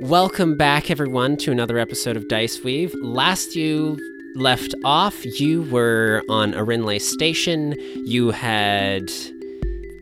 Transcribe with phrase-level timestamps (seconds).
[0.00, 2.94] Welcome back, everyone, to another episode of Dice Weave.
[3.00, 3.98] Last you
[4.34, 7.74] left off, you were on Arinlay Station.
[8.04, 9.10] You had.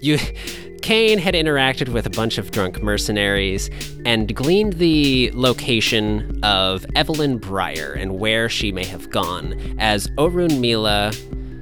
[0.01, 0.19] You.
[0.83, 3.71] Kane had interacted with a bunch of drunk mercenaries
[4.05, 10.59] and gleaned the location of Evelyn Breyer and where she may have gone, as Orun
[10.59, 11.13] Mila,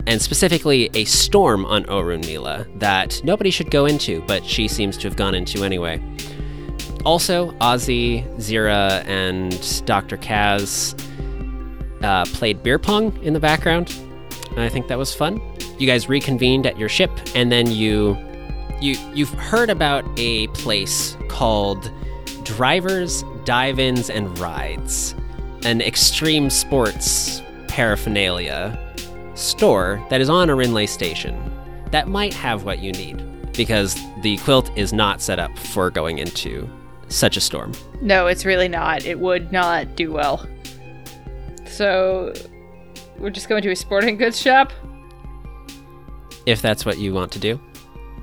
[0.07, 4.97] and specifically a storm on Orun Mila that nobody should go into, but she seems
[4.97, 6.03] to have gone into anyway.
[7.05, 10.17] Also, Ozzy, Zira, and Dr.
[10.17, 10.99] Kaz
[12.03, 13.93] uh, played beer pong in the background.
[14.51, 15.41] And I think that was fun.
[15.79, 18.17] You guys reconvened at your ship, and then you
[18.81, 21.91] you you've heard about a place called
[22.45, 25.15] Drivers, Dive-ins, and Rides,
[25.65, 28.79] an extreme sports paraphernalia
[29.35, 31.53] store that is on a Rinley station
[31.91, 36.19] that might have what you need because the quilt is not set up for going
[36.19, 36.69] into
[37.15, 37.73] such a storm.
[38.01, 39.05] No, it's really not.
[39.05, 40.47] It would not do well.
[41.67, 42.33] So,
[43.19, 44.73] we're just going to a sporting goods shop.
[46.47, 47.61] If that's what you want to do.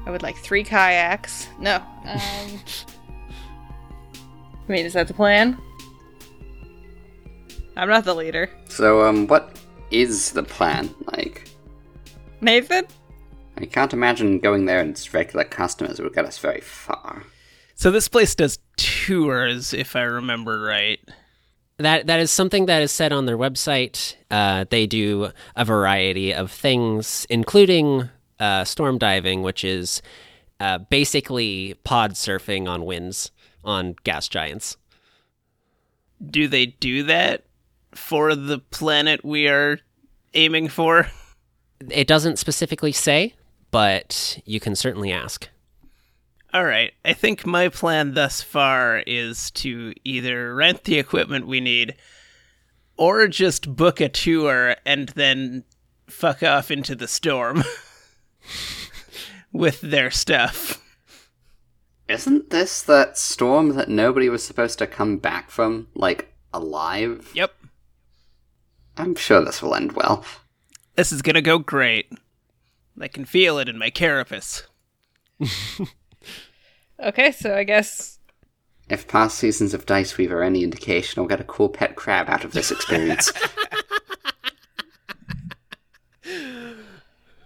[0.06, 1.48] I would like three kayaks.
[1.60, 1.76] No.
[1.76, 1.82] Um,
[4.68, 5.58] I mean, is that the plan?
[7.76, 8.50] I'm not the leader.
[8.68, 9.58] So, um, what
[9.90, 10.94] is the plan?
[11.14, 11.50] Like,
[12.42, 12.86] Nathan?
[13.58, 17.24] I can't imagine going there and just regular customers would get us very far.
[17.80, 21.00] So this place does tours, if I remember right.
[21.78, 24.16] That that is something that is said on their website.
[24.30, 30.02] Uh, they do a variety of things, including uh, storm diving, which is
[30.60, 33.32] uh, basically pod surfing on winds
[33.64, 34.76] on gas giants.
[36.22, 37.46] Do they do that
[37.96, 39.80] for the planet we are
[40.34, 41.10] aiming for?
[41.90, 43.36] It doesn't specifically say,
[43.72, 45.48] but you can certainly ask.
[46.54, 46.94] All right.
[47.06, 51.96] I think my plan thus far is to either rent the equipment we need
[52.98, 55.64] or just book a tour and then
[56.08, 57.64] fuck off into the storm
[59.52, 60.84] with their stuff.
[62.08, 67.30] Isn't this that storm that nobody was supposed to come back from, like, alive?
[67.36, 67.54] Yep.
[68.98, 70.26] I'm sure this will end well.
[70.96, 72.12] This is going to go great.
[73.00, 74.64] I can feel it in my carapace.
[77.04, 78.20] Okay, so I guess.
[78.90, 82.30] If past seasons of Dice Weave are any indication, I'll get a cool pet crab
[82.30, 83.32] out of this experience.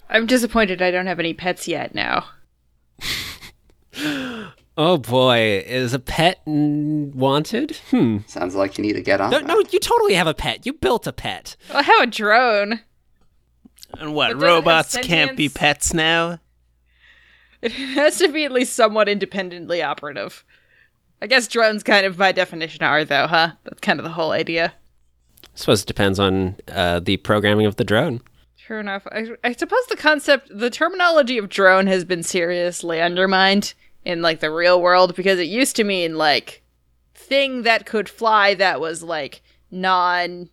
[0.10, 2.26] I'm disappointed I don't have any pets yet now.
[4.76, 7.78] Oh boy, is a pet wanted?
[7.92, 8.18] Hmm.
[8.26, 9.46] Sounds like you need to get on No, that.
[9.46, 10.66] no, you totally have a pet.
[10.66, 11.56] You built a pet.
[11.70, 12.80] Well, I have a drone.
[14.00, 16.40] And what, But does it have robots can't be pets now?
[17.64, 20.44] It has to be at least somewhat independently operative.
[21.22, 23.54] I guess drones kind of by definition are, though, huh?
[23.64, 24.74] That's kind of the whole idea.
[25.44, 28.22] I suppose it depends on uh, the programming of the drone.
[28.58, 29.08] Sure enough.
[29.12, 34.42] I, I suppose the concept, the terminology of drone has been seriously undermined in, like,
[34.42, 36.64] the real world because it used to mean, like,
[37.16, 39.42] thing that could fly that was, like,
[39.72, 40.50] non,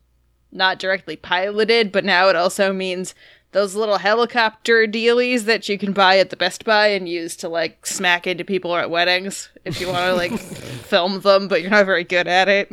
[0.52, 3.14] not directly piloted, but now it also means
[3.52, 7.48] those little helicopter dealies that you can buy at the Best Buy and use to,
[7.48, 11.70] like, smack into people at weddings if you want to, like, film them, but you're
[11.70, 12.70] not very good at it.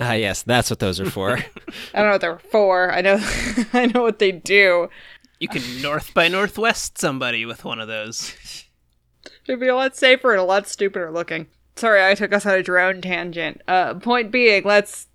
[0.00, 1.38] Ah, yes, that's what those are for.
[1.94, 2.92] I don't know what they're for.
[2.92, 3.18] I know,
[3.72, 4.88] I know what they do.
[5.38, 8.64] You can north by northwest somebody with one of those.
[9.46, 11.48] It'd be a lot safer and a lot stupider looking.
[11.76, 13.60] Sorry, I took us on a drone tangent.
[13.66, 15.08] Uh, point being, let's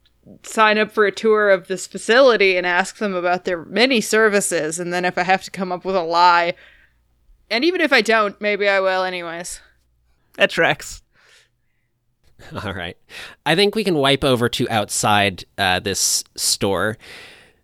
[0.43, 4.79] sign up for a tour of this facility and ask them about their many services,
[4.79, 6.53] and then if I have to come up with a lie,
[7.49, 9.61] and even if I don't, maybe I will anyways.
[10.35, 11.01] That tracks.
[12.63, 12.97] All right.
[13.45, 16.97] I think we can wipe over to outside uh, this store.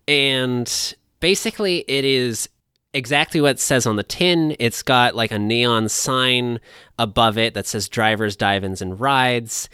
[0.08, 2.48] And basically, it is
[2.92, 4.56] exactly what it says on the tin.
[4.58, 6.60] It's got like a neon sign
[6.98, 9.68] above it that says drivers, dive ins, and rides.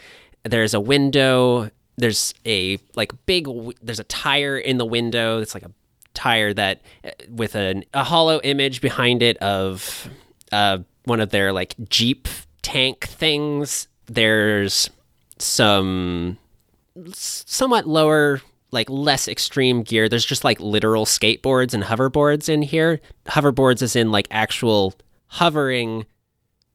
[0.45, 1.71] There's a window.
[1.97, 3.49] There's a like big,
[3.83, 5.41] there's a tire in the window.
[5.41, 5.71] It's like a
[6.15, 10.09] tire that uh, with an, a hollow image behind it of
[10.53, 12.29] uh, one of their like Jeep
[12.63, 13.89] tank things.
[14.07, 14.91] There's
[15.39, 16.39] some
[17.13, 18.41] somewhat lower,
[18.71, 20.09] like less extreme gear.
[20.09, 23.01] There's just like literal skateboards and hoverboards in here.
[23.27, 24.95] Hoverboards is in like actual
[25.27, 26.07] hovering,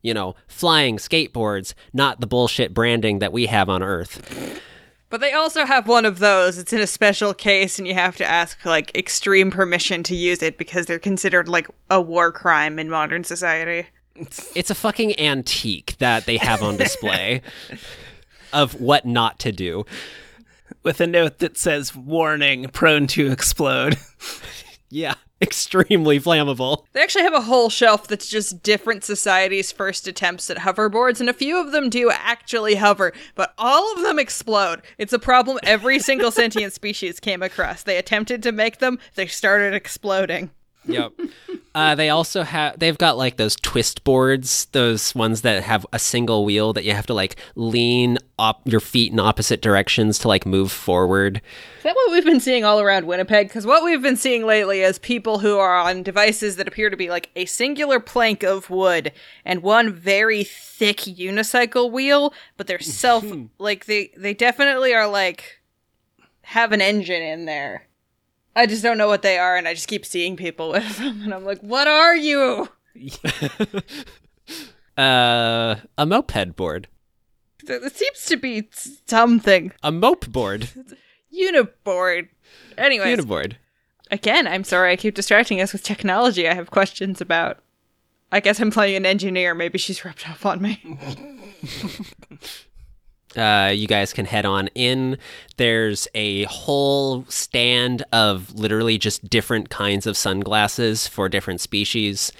[0.01, 4.61] you know, flying skateboards, not the bullshit branding that we have on Earth.
[5.09, 6.57] But they also have one of those.
[6.57, 10.41] It's in a special case, and you have to ask like extreme permission to use
[10.41, 13.87] it because they're considered like a war crime in modern society.
[14.15, 17.41] It's a fucking antique that they have on display.
[18.53, 19.85] of what not to do.
[20.83, 23.97] With a note that says warning, prone to explode.
[24.89, 26.85] Yeah, extremely flammable.
[26.93, 31.29] They actually have a whole shelf that's just different societies' first attempts at hoverboards, and
[31.29, 34.81] a few of them do actually hover, but all of them explode.
[34.97, 37.83] It's a problem every single sentient species came across.
[37.83, 40.51] They attempted to make them, they started exploding.
[40.87, 41.13] Yep.
[41.75, 45.99] Uh, they also have they've got like those twist boards, those ones that have a
[45.99, 50.27] single wheel that you have to like lean up your feet in opposite directions to
[50.27, 51.41] like move forward.
[51.77, 53.47] Is that what we've been seeing all around Winnipeg?
[53.47, 56.97] Because what we've been seeing lately is people who are on devices that appear to
[56.97, 59.11] be like a singular plank of wood
[59.45, 63.25] and one very thick unicycle wheel, but they're self
[63.59, 65.61] like they they definitely are like
[66.41, 67.86] have an engine in there.
[68.57, 71.21] I just don't know what they are, and I just keep seeing people with them,
[71.23, 72.67] and I'm like, what are you?
[74.97, 76.87] Uh, a moped board,
[77.67, 78.67] It seems to be
[79.05, 79.71] something.
[79.83, 80.69] a mope board,
[81.31, 82.29] Uniboard.
[82.79, 83.57] Anyways, uniboard.
[84.09, 87.59] Again, I'm sorry I keep distracting us with technology I have questions about.
[88.31, 89.53] I guess I'm playing an engineer.
[89.53, 90.81] Maybe she's rubbed off on me.
[93.35, 95.17] Uh, you guys can head on in.
[95.57, 102.31] There's a whole stand of literally just different kinds of sunglasses for different species.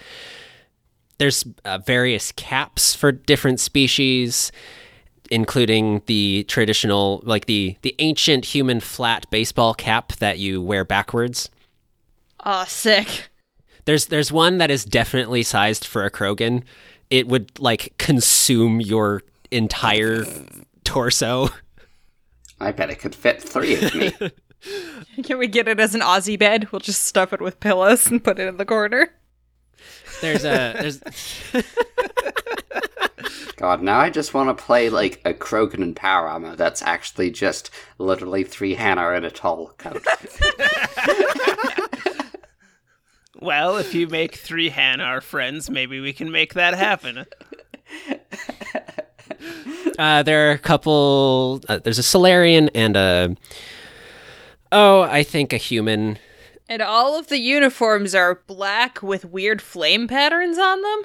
[1.17, 4.51] There's uh, various caps for different species,
[5.29, 11.49] including the traditional, like the the ancient human flat baseball cap that you wear backwards.
[12.41, 13.29] Aw, sick.
[13.85, 16.63] There's there's one that is definitely sized for a Krogan.
[17.09, 20.25] It would like consume your entire
[20.87, 21.49] torso.
[22.59, 24.13] I bet it could fit three of me.
[25.23, 26.71] Can we get it as an Aussie bed?
[26.71, 29.13] We'll just stuff it with pillows and put it in the corner.
[30.21, 31.01] There's a there's
[33.57, 37.31] God, now I just want to play like a Krogan in power armor that's actually
[37.31, 40.05] just literally three Hanar in a tall coat.
[43.39, 47.27] Well, if you make three Hanar friends, maybe we can make that happen.
[49.97, 51.61] Uh, there are a couple.
[51.67, 53.35] Uh, there's a Salarian and a
[54.71, 56.19] oh, I think a human.
[56.69, 61.03] And all of the uniforms are black with weird flame patterns on them.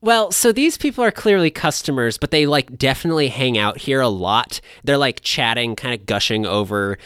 [0.00, 4.08] Well, so these people are clearly customers, but they like definitely hang out here a
[4.08, 4.60] lot.
[4.84, 6.98] They're like chatting, kind of gushing over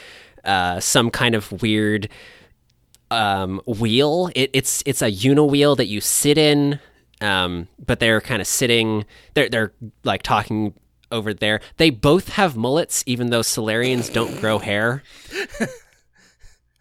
[0.45, 2.09] uh, some kind of weird
[3.11, 4.31] um, wheel.
[4.35, 6.81] It, it's it's a unowheel that you sit in,
[7.23, 9.07] um, but they're kind of sitting.
[9.35, 9.73] They're they're
[10.05, 10.75] like talking
[11.13, 11.61] over there.
[11.77, 15.03] They both have mullets, even though Salarians don't grow hair.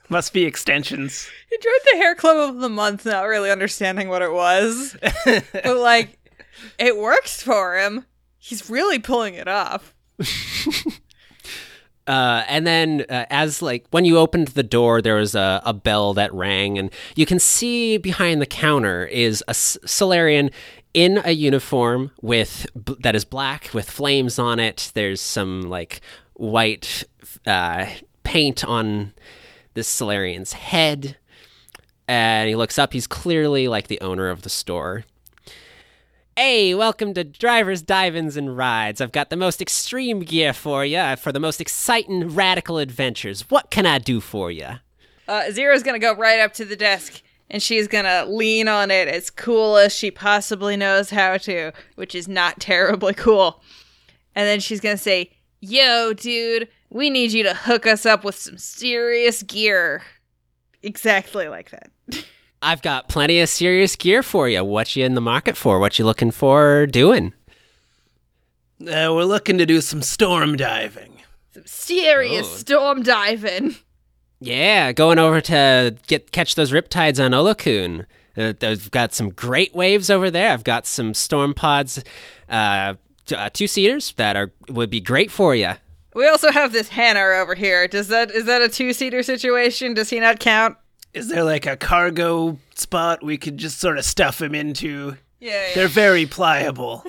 [0.10, 1.30] Must be extensions.
[1.50, 4.98] He joined the hair club of the month, not really understanding what it was.
[5.26, 6.18] but like,
[6.78, 8.06] it works for him.
[8.38, 9.94] He's really pulling it off.
[12.08, 15.74] Uh, and then, uh, as like when you opened the door, there was a, a
[15.74, 20.50] bell that rang, and you can see behind the counter is a S- Salarian
[20.94, 22.68] in a uniform with
[23.00, 24.92] that is black with flames on it.
[24.94, 26.02] There's some like
[26.34, 27.04] white
[27.46, 27.88] uh,
[28.24, 29.14] paint on
[29.74, 31.18] this Salarian's head,
[32.08, 32.94] and he looks up.
[32.94, 35.06] He's clearly like the owner of the store.
[36.38, 39.02] Hey, welcome to Drivers, Dive-Ins, and Rides.
[39.02, 43.50] I've got the most extreme gear for you for the most exciting, radical adventures.
[43.50, 44.68] What can I do for you?
[45.28, 47.22] Uh, Zero's gonna go right up to the desk
[47.52, 52.16] and she's gonna lean on it as cool as she possibly knows how to, which
[52.16, 53.62] is not terribly cool.
[54.34, 58.34] And then she's gonna say, Yo, dude, we need you to hook us up with
[58.36, 60.02] some serious gear.
[60.82, 61.92] Exactly like that.
[62.64, 64.64] I've got plenty of serious gear for you.
[64.64, 65.80] What you in the market for?
[65.80, 67.34] What you looking for doing?
[68.82, 71.22] Uh, we're looking to do some storm diving.
[71.54, 72.56] Some serious Oh.
[72.58, 73.76] storm diving.
[74.42, 78.08] Yeah, going over to get catch those riptides on Olokun.
[78.36, 80.52] Uh, I've got some great waves over there.
[80.52, 82.04] I've got some storm pods,
[82.50, 82.96] uh,
[83.28, 85.74] t- uh, two seaters that are would be great for you.
[86.16, 87.88] We also have this Hanar over here.
[87.88, 89.94] Does that is that a two seater situation?
[89.94, 90.76] Does he not count?
[91.14, 95.18] Is there like a cargo spot we could just sort of stuff him into?
[95.40, 95.70] Yeah.
[95.76, 97.06] They're very pliable.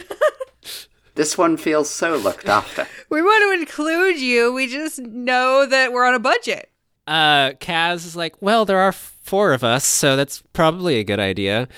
[1.14, 2.86] this one feels so looked after.
[3.08, 4.52] We want to include you.
[4.52, 6.71] We just know that we're on a budget.
[7.06, 11.20] Uh, Kaz is like, well, there are four of us, so that's probably a good
[11.20, 11.68] idea.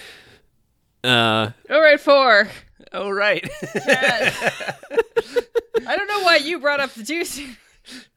[1.03, 2.49] Uh, All right, four.
[2.93, 3.49] oh, right.
[5.87, 7.53] I don't know why you brought up the two seater.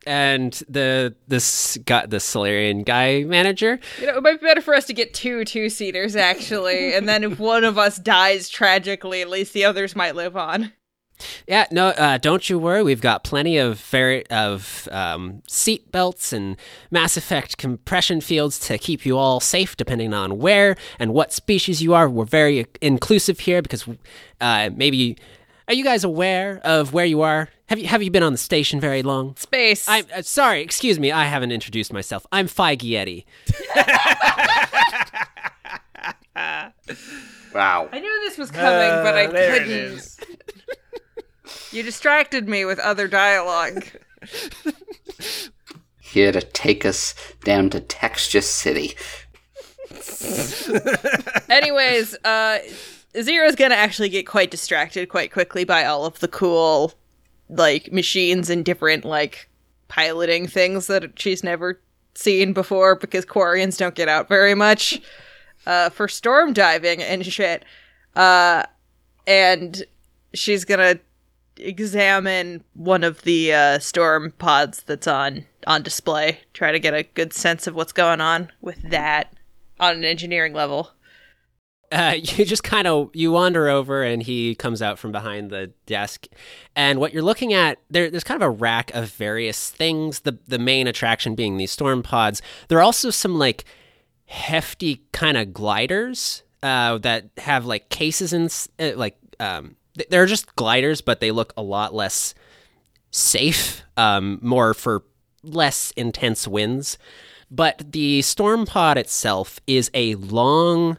[0.05, 3.79] and the this got the Salarian guy manager.
[3.99, 7.07] You know, it might be better for us to get two two seaters actually, and
[7.09, 10.71] then if one of us dies tragically, at least the others might live on.
[11.47, 12.83] Yeah, no, uh, don't you worry.
[12.83, 16.57] We've got plenty of very of um, seat belts and
[16.91, 21.81] Mass Effect compression fields to keep you all safe, depending on where and what species
[21.81, 22.09] you are.
[22.09, 23.87] We're very inclusive here because
[24.41, 25.17] uh, maybe
[25.67, 27.49] are you guys aware of where you are?
[27.67, 29.35] Have you have you been on the station very long?
[29.35, 29.87] Space.
[29.89, 31.11] I'm uh, sorry, excuse me.
[31.11, 32.25] I haven't introduced myself.
[32.31, 33.25] I'm Feige Yeti.
[37.53, 37.89] Wow.
[37.91, 40.15] I knew this was coming, but I Uh, there couldn't.
[41.47, 41.73] is.
[41.73, 43.85] You distracted me with other dialogue.
[46.01, 48.95] Here to take us down to Texture City.
[51.49, 52.59] Anyways, uh,
[53.21, 56.93] Zero's gonna actually get quite distracted quite quickly by all of the cool,
[57.49, 59.49] like, machines and different, like,
[59.87, 61.81] piloting things that she's never
[62.15, 64.99] seen before because Quarians don't get out very much
[65.65, 67.63] uh, for storm diving and shit.
[68.15, 68.63] Uh,
[69.27, 69.83] and
[70.33, 70.99] she's gonna
[71.59, 77.03] examine one of the uh, storm pods that's on on display, try to get a
[77.03, 79.33] good sense of what's going on with that
[79.79, 80.91] on an engineering level.
[81.91, 85.71] uh, you just kind of you wander over and he comes out from behind the
[85.85, 86.27] desk.
[86.75, 90.37] And what you're looking at there, there's kind of a rack of various things the
[90.47, 92.41] the main attraction being these storm pods.
[92.67, 93.65] There are also some like
[94.25, 99.75] hefty kind of gliders uh, that have like cases and uh, like um,
[100.09, 102.33] they're just gliders but they look a lot less
[103.11, 105.03] safe um, more for
[105.43, 106.97] less intense winds
[107.49, 110.97] but the storm pod itself is a long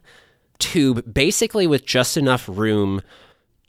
[0.58, 3.02] tube basically with just enough room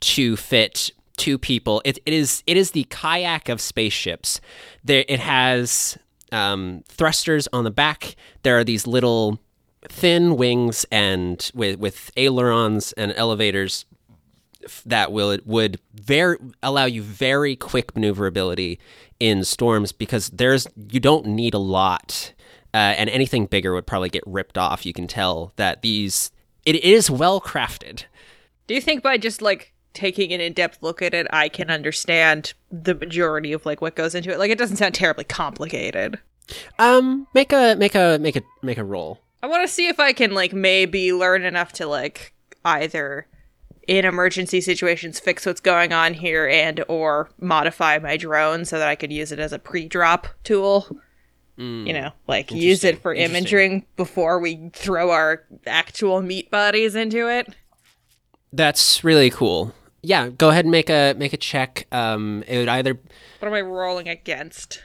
[0.00, 1.82] to fit two people.
[1.84, 4.40] It, it is it is the kayak of spaceships.
[4.82, 5.98] There it has
[6.32, 8.16] um, thrusters on the back.
[8.42, 9.38] There are these little
[9.88, 13.84] thin wings and with with ailerons and elevators
[14.84, 18.78] that will would very allow you very quick maneuverability
[19.18, 22.32] in storms because there's you don't need a lot
[22.72, 26.30] uh, and anything bigger would probably get ripped off you can tell that these
[26.66, 28.04] it is well crafted
[28.66, 32.52] Do you think by just like taking an in-depth look at it, I can understand
[32.70, 34.38] the majority of like what goes into it?
[34.38, 36.18] Like it doesn't sound terribly complicated.
[36.78, 39.98] um make a make a make a make a roll I want to see if
[39.98, 43.26] I can like maybe learn enough to like either
[43.88, 48.88] in emergency situations fix what's going on here and or modify my drone so that
[48.88, 50.86] I could use it as a pre-drop tool.
[51.56, 57.28] You know, like use it for imaging before we throw our actual meat bodies into
[57.28, 57.54] it.
[58.54, 62.68] that's really cool yeah go ahead and make a make a check um it would
[62.68, 62.94] either
[63.40, 64.80] What am I rolling against?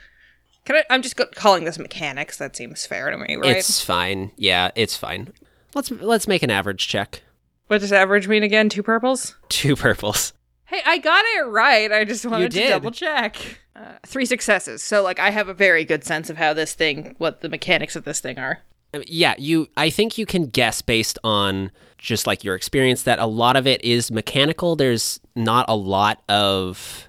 [0.66, 0.84] Can I?
[0.90, 2.36] I'm just calling this mechanics.
[2.36, 3.56] That seems fair to me, right?
[3.56, 5.32] it's fine yeah it's fine
[5.74, 7.22] let's let's make an average check
[7.66, 8.68] What does average mean again?
[8.68, 9.34] Two purples.
[9.48, 10.32] two purples
[10.66, 11.92] Hey, I got it right.
[11.92, 13.60] I just wanted to double check.
[13.76, 14.82] Uh, three successes.
[14.82, 17.94] So, like, I have a very good sense of how this thing, what the mechanics
[17.94, 18.62] of this thing are.
[19.06, 19.68] Yeah, you.
[19.76, 23.66] I think you can guess based on just like your experience that a lot of
[23.66, 24.74] it is mechanical.
[24.74, 27.08] There's not a lot of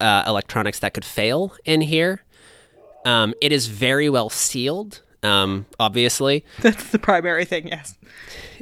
[0.00, 2.22] uh, electronics that could fail in here.
[3.04, 5.02] Um, it is very well sealed.
[5.24, 7.68] Um, obviously, That's the primary thing.
[7.68, 7.96] Yes.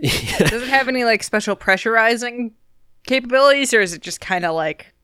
[0.00, 2.52] Does it have any like special pressurizing
[3.06, 4.94] capabilities, or is it just kind of like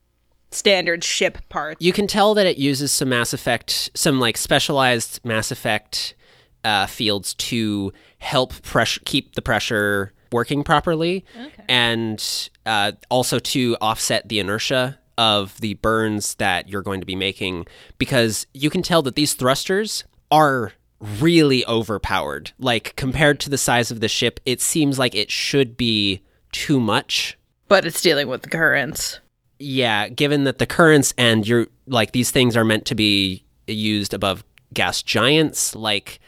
[0.51, 1.79] standard ship parts?
[1.79, 6.15] you can tell that it uses some Mass Effect, some like specialized Mass Effect
[6.63, 11.25] uh, fields to help pressure keep the pressure working properly,
[11.67, 17.15] and uh, also to offset the inertia of the burns that you're going to be
[17.15, 17.65] making.
[17.97, 22.51] Because you can tell that these thrusters are really overpowered.
[22.59, 26.79] Like compared to the size of the ship, it seems like it should be too
[26.79, 27.37] much
[27.67, 29.19] But it's dealing with the currents.
[29.59, 34.13] yeah, given that the currents and you're like these things are meant to be used
[34.13, 36.19] above gas giants, like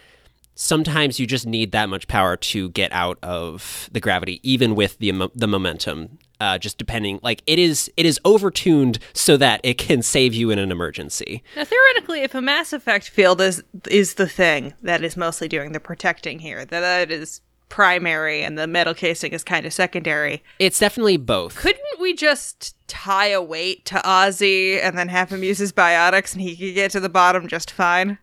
[0.56, 4.98] sometimes you just need that much power to get out of the gravity, even with
[5.00, 6.20] the the momentum.
[6.42, 10.50] Uh, just depending, like it is, it is overtuned so that it can save you
[10.50, 11.44] in an emergency.
[11.56, 15.72] Now, theoretically, if a Mass Effect field is is the thing that is mostly doing
[15.72, 20.44] the protecting here, that that is primary and the metal casing is kind of secondary,
[20.58, 21.56] It's definitely both.
[21.56, 26.34] couldn't we just tie a weight to Ozzy and then have him use his biotics
[26.34, 28.18] and he could get to the bottom just fine?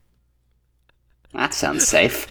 [1.32, 2.26] That sounds safe.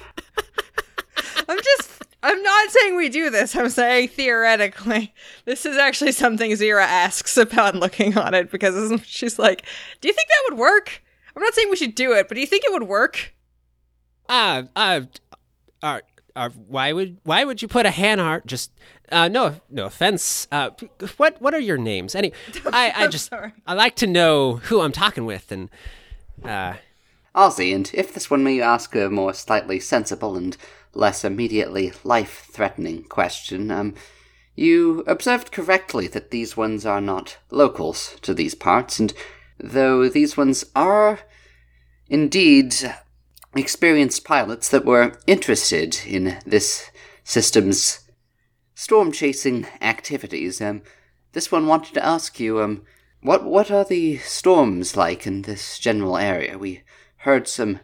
[1.49, 1.96] I'm just.
[2.23, 3.55] I'm not saying we do this.
[3.55, 5.13] I'm saying theoretically.
[5.45, 9.63] This is actually something Zira asks upon looking on it because she's like,
[10.01, 11.03] Do you think that would work?
[11.35, 13.35] I'm not saying we should do it, but do you think it would work?
[14.27, 15.01] Uh, uh,
[15.83, 16.01] uh,
[16.35, 18.45] uh, why would why would you put a Hanar?
[18.45, 18.71] Just
[19.11, 20.47] uh, no no offense.
[20.51, 20.71] Uh,
[21.17, 22.15] what what are your names?
[22.15, 22.33] Any,
[22.65, 23.53] I I just sorry.
[23.65, 25.69] I like to know who I'm talking with and.
[26.43, 26.75] Uh,
[27.35, 30.57] Ozzy, and if this one may ask a more slightly sensible and
[30.93, 33.95] less immediately life threatening question, um,
[34.55, 39.13] you observed correctly that these ones are not locals to these parts, and
[39.59, 41.19] though these ones are
[42.09, 42.75] indeed
[43.55, 46.89] experienced pilots that were interested in this
[47.23, 47.99] system's
[48.73, 50.81] storm chasing activities, um,
[51.33, 52.83] this one wanted to ask you, um,
[53.21, 56.57] what what are the storms like in this general area?
[56.57, 56.83] We
[57.17, 57.79] heard some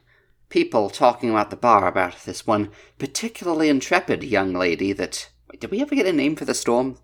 [0.53, 2.69] people talking about the bar about this one
[3.00, 5.27] particularly intrepid young lady that.
[5.50, 7.00] Wait, did we ever get a name for the storm?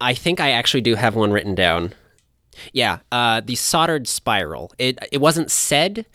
[0.00, 1.94] I think I actually do have one written down.
[2.72, 4.72] Yeah, uh, the soldered spiral.
[4.78, 6.06] It it wasn't said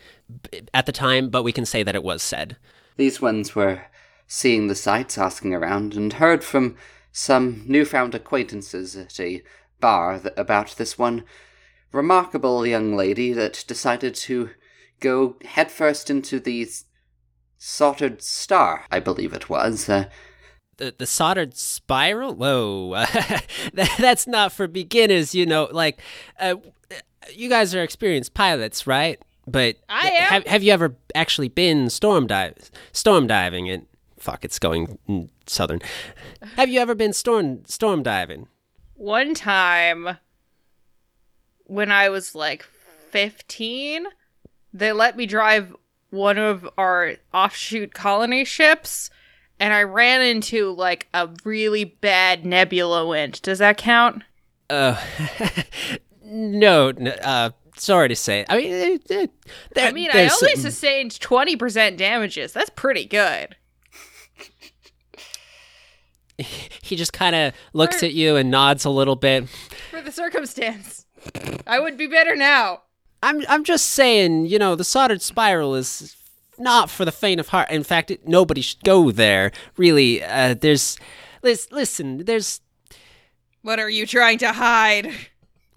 [0.73, 2.57] at the time, but we can say that it was said.
[2.97, 3.85] These ones were
[4.27, 6.75] seeing the sights, asking around, and heard from
[7.13, 9.41] some newfound acquaintances at a
[9.79, 11.23] bar th- about this one
[11.93, 14.49] remarkable young lady that decided to
[15.03, 16.67] go headfirst into the
[17.57, 19.87] soldered star, I believe it was.
[19.89, 20.05] Uh,
[20.77, 22.33] The the soldered spiral.
[22.33, 23.05] Whoa,
[23.99, 25.35] that's not for beginners.
[25.35, 25.99] You know, like
[26.39, 26.55] uh,
[27.31, 29.21] you guys are experienced pilots, right?
[29.45, 30.29] But I am.
[30.31, 33.69] Have, have you ever actually been storm dive storm diving?
[33.69, 33.85] And
[34.17, 34.97] fuck, it's going
[35.45, 35.79] southern.
[36.55, 38.47] Have you ever been storm storm diving?
[38.95, 40.17] One time
[41.65, 42.63] when I was like
[43.11, 44.07] 15,
[44.73, 45.75] they let me drive
[46.09, 49.09] one of our offshoot colony ships
[49.59, 53.41] and I ran into like a really bad nebula wind.
[53.41, 54.23] Does that count?
[54.69, 54.99] Uh,
[56.23, 58.45] no, n- uh, sorry to say.
[58.49, 59.31] I mean, it, it,
[59.75, 62.51] there, I mean, I only some- sustained 20% damages.
[62.53, 63.55] That's pretty good.
[66.37, 69.47] he just kind of looks Or- at you and nods a little bit.
[69.91, 71.05] For the circumstance.
[71.65, 72.81] I would be better now.
[73.23, 76.15] I'm I'm just saying, you know, the soldered spiral is
[76.57, 77.71] not for the faint of heart.
[77.71, 79.51] In fact, it, nobody should go there.
[79.77, 80.97] Really, uh, there's
[81.41, 82.61] lis- listen, there's
[83.61, 85.11] What are you trying to hide?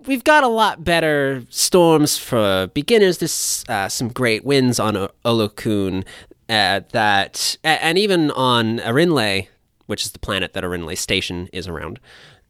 [0.07, 3.19] we've got a lot better storms for beginners.
[3.19, 6.05] There's uh, some great winds on o- Olokun
[6.49, 9.49] uh, that, and even on Arinle,
[9.87, 11.99] which is the planet that Arinle Station is around.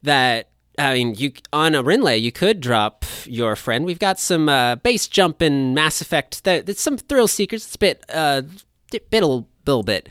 [0.03, 3.85] That I mean, you on Arinle, you could drop your friend.
[3.85, 6.43] We've got some uh, base jumping Mass Effect.
[6.43, 7.65] That it's some thrill seekers.
[7.65, 8.43] It's a bit, uh,
[8.91, 10.09] bit, little, little bit.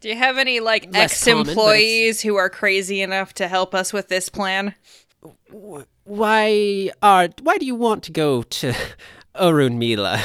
[0.00, 4.08] Do you have any like ex employees who are crazy enough to help us with
[4.08, 4.74] this plan?
[6.04, 8.74] Why are why do you want to go to
[9.34, 10.22] Orun Mila?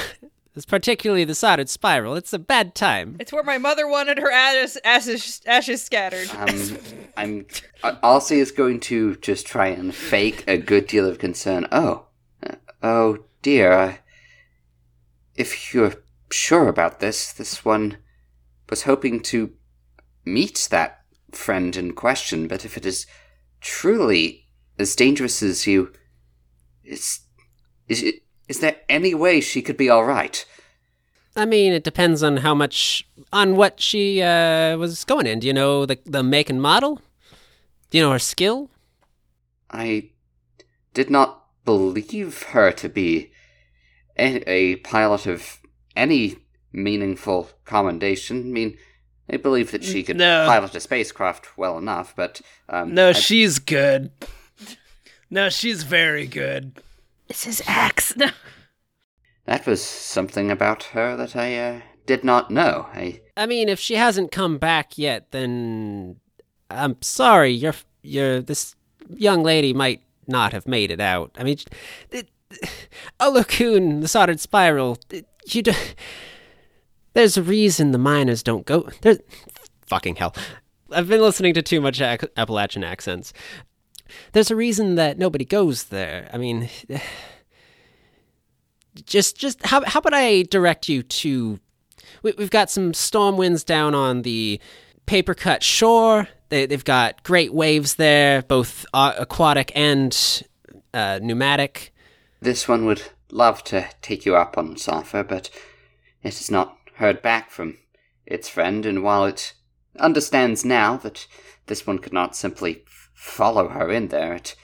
[0.60, 2.16] It's particularly the soldered spiral.
[2.16, 3.16] It's a bad time.
[3.18, 6.30] It's where my mother wanted her ashes, ashes, ashes scattered.
[6.32, 6.78] Um,
[7.16, 7.46] I'm.
[7.82, 11.66] uh, Ozzy is going to just try and fake a good deal of concern.
[11.72, 12.08] Oh,
[12.46, 13.72] uh, oh dear.
[13.72, 14.00] I,
[15.38, 15.94] if you're
[16.30, 17.96] sure about this, this one
[18.70, 19.54] was hoping to
[20.26, 21.00] meet that
[21.32, 22.50] friend in question.
[22.50, 23.06] But if it is
[23.62, 25.94] truly as dangerous as you,
[26.84, 27.22] is
[27.88, 28.16] is it?
[28.50, 30.44] Is there any way she could be all right?
[31.36, 35.40] I mean, it depends on how much on what she uh, was going in.
[35.40, 37.00] Do you know the the make and model?
[37.90, 38.70] Do you know her skill?
[39.72, 40.10] I
[40.94, 43.32] did not believe her to be
[44.18, 45.60] a, a pilot of
[45.96, 46.38] any
[46.74, 48.38] meaningful commendation.
[48.40, 48.78] I mean,
[49.32, 50.46] I believe that she could No.
[50.48, 54.12] pilot a spacecraft well enough, but um, No, I- she's good.
[55.30, 56.82] No, she's very good.
[57.30, 58.14] This is X.
[59.46, 62.88] That was something about her that I uh, did not know.
[62.94, 66.18] I I mean, if she hasn't come back yet, then
[66.70, 67.52] I'm sorry.
[67.52, 68.76] You're you're this
[69.16, 71.36] young lady might not have made it out.
[71.40, 71.58] I mean,
[72.12, 72.30] it,
[73.20, 74.98] Olokun, the soldered spiral.
[75.10, 75.74] it- you do,
[77.14, 78.88] There's a reason the miners don't go.
[79.02, 79.18] There's
[79.88, 80.36] fucking hell.
[80.92, 83.34] I've been listening to too much Appalachian accents.
[84.34, 86.30] There's a reason that nobody goes there.
[86.34, 86.70] I mean,
[89.06, 91.60] just just how how about I direct you to
[92.24, 94.60] we, we've got some storm winds down on the
[95.06, 96.28] paper cut shore.
[96.50, 100.44] They, they've got great waves there, both uh, aquatic and
[100.94, 101.94] uh, pneumatic.
[102.42, 105.50] this one would love to take you up on its offer, but
[106.24, 107.78] it has not heard back from
[108.26, 109.54] its friend, and while it
[110.00, 111.28] understands now that
[111.68, 112.84] this one could not simply
[113.20, 114.56] follow her in there, it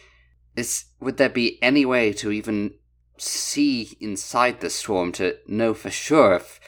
[0.55, 2.73] is would there be any way to even
[3.17, 6.59] see inside the storm to know for sure if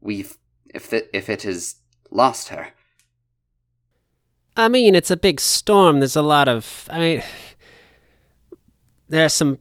[0.00, 0.38] we've
[0.72, 1.76] if it, if it has
[2.10, 2.68] lost her?
[4.56, 5.98] I mean, it's a big storm.
[5.98, 6.88] There's a lot of.
[6.90, 7.22] I mean,
[9.08, 9.58] there's some.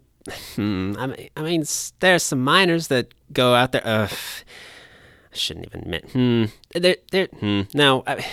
[0.55, 1.63] Hmm, I mean, I mean,
[1.99, 3.85] there's some miners that go out there.
[3.85, 6.11] Uh, I shouldn't even admit.
[6.11, 6.45] Hmm.
[6.73, 7.27] There, there.
[7.39, 7.61] Hmm.
[7.73, 8.03] No.
[8.07, 8.25] I,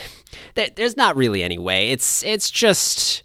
[0.55, 1.90] there, there's not really any way.
[1.90, 3.21] It's, it's just.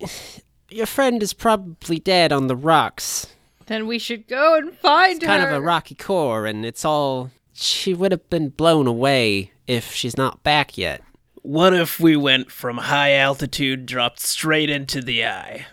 [0.70, 3.28] your friend is probably dead on the rocks.
[3.66, 5.26] Then we should go and find her.
[5.26, 7.30] Kind of a rocky core, and it's all.
[7.52, 11.02] She would have been blown away if she's not back yet.
[11.42, 15.66] What if we went from high altitude, dropped straight into the eye?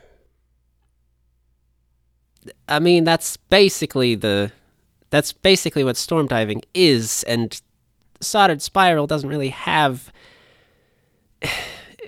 [2.68, 4.52] I mean, that's basically the.
[5.10, 7.60] That's basically what storm diving is, and
[8.22, 10.12] soldered spiral doesn't really have.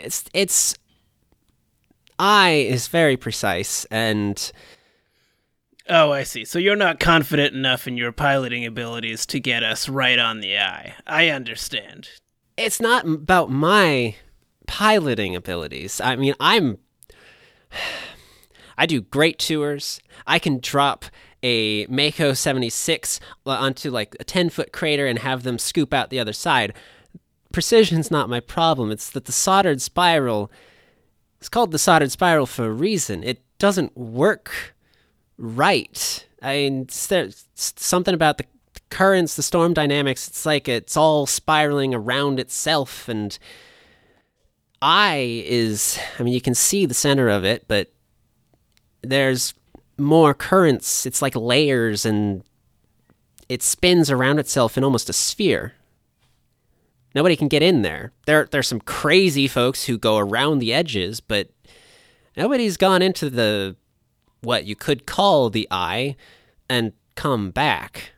[0.03, 0.75] It's it's.
[2.19, 4.51] Eye is very precise, and
[5.89, 6.45] Oh, I see.
[6.45, 10.57] So you're not confident enough in your piloting abilities to get us right on the
[10.57, 10.93] eye.
[11.05, 12.09] I understand.
[12.55, 14.15] it's not about my
[14.67, 15.99] piloting abilities.
[15.99, 16.77] I mean, I'm
[18.77, 19.99] I do great tours.
[20.25, 21.05] I can drop
[21.43, 26.19] a Mako 76 onto like a 10 foot crater and have them scoop out the
[26.19, 26.73] other side.
[27.53, 28.91] Precision's not my problem.
[28.91, 30.51] It's that the soldered spiral
[31.43, 33.21] it's called the soldered spiral for a reason.
[33.21, 34.73] It doesn't work
[35.37, 36.25] right.
[36.41, 38.45] I mean, there's something about the
[38.89, 40.25] currents, the storm dynamics.
[40.29, 43.37] It's like it's all spiraling around itself, and
[44.81, 45.99] I is.
[46.17, 47.91] I mean, you can see the center of it, but
[49.01, 49.53] there's
[49.97, 51.05] more currents.
[51.05, 52.45] It's like layers, and
[53.49, 55.73] it spins around itself in almost a sphere.
[57.15, 58.12] Nobody can get in there.
[58.26, 61.49] There, there's some crazy folks who go around the edges, but
[62.36, 63.76] nobody's gone into the
[64.41, 66.15] what you could call the eye
[66.69, 68.12] and come back.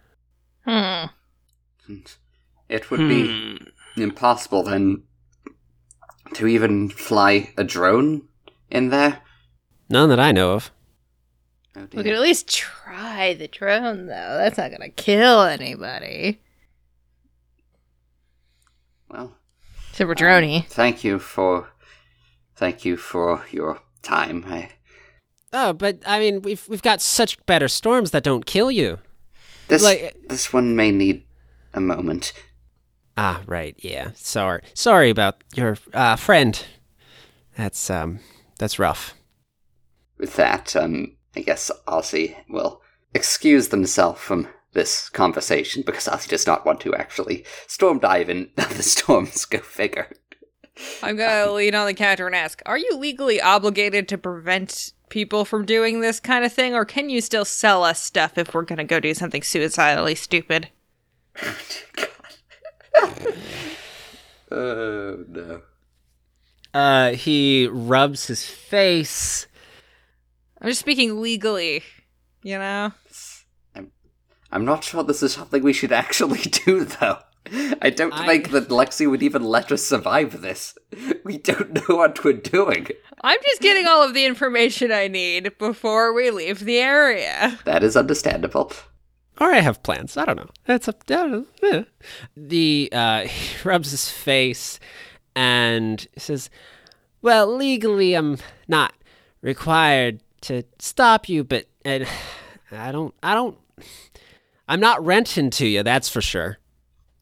[0.65, 1.05] Hmm.
[2.69, 3.59] It would be
[3.97, 5.03] impossible then
[6.33, 8.23] to even fly a drone
[8.71, 9.21] in there.
[9.89, 10.71] None that I know of.
[11.77, 14.37] Oh We could at least try the drone, though.
[14.37, 16.41] That's not gonna kill anybody.
[19.15, 19.31] Well,
[19.91, 20.65] Except for Droney.
[20.67, 21.69] thank you for,
[22.55, 24.43] thank you for your time.
[24.47, 24.69] I,
[25.53, 28.99] Oh, but I mean, we've we've got such better storms that don't kill you.
[29.69, 31.23] this Like- this one may need
[31.73, 32.33] a moment.
[33.15, 33.73] Ah, right.
[33.79, 34.11] Yeah.
[34.15, 34.61] Sorry.
[34.73, 36.61] Sorry about your uh, friend.
[37.57, 38.19] That's um,
[38.59, 39.13] that's rough.
[40.17, 42.81] With that, um, I guess Ozzy will
[43.13, 48.51] excuse themselves from this conversation because Ozzy does not want to actually storm dive in
[48.55, 49.45] the storms.
[49.45, 50.11] Go figure.
[51.01, 55.45] I'm gonna lean on the counter and ask: Are you legally obligated to prevent people
[55.45, 58.61] from doing this kind of thing, or can you still sell us stuff if we're
[58.61, 60.69] gonna go do something suicidally stupid?
[64.51, 65.61] Oh no.
[66.73, 69.47] Uh, he rubs his face.
[70.61, 71.83] I'm just speaking legally,
[72.43, 72.93] you know.
[74.55, 77.17] I'm not sure this is something we should actually do, though.
[77.81, 80.77] I don't I- think that Lexi would even let us survive this.
[81.25, 82.87] We don't know what we're doing.
[83.21, 87.59] I'm just getting all of the information I need before we leave the area.
[87.65, 88.71] That is understandable.
[89.41, 90.15] Or I have plans.
[90.15, 90.49] I don't know.
[90.65, 91.03] That's up.
[91.09, 91.47] I don't.
[91.61, 91.83] Yeah.
[92.37, 94.79] The uh, he rubs his face
[95.35, 96.49] and says,
[97.21, 98.37] "Well, legally, I'm
[98.69, 98.93] not
[99.41, 102.05] required to stop you, but uh,
[102.71, 103.13] I don't.
[103.21, 103.57] I don't.
[104.67, 105.83] I'm not renting to you.
[105.83, 106.57] That's for sure.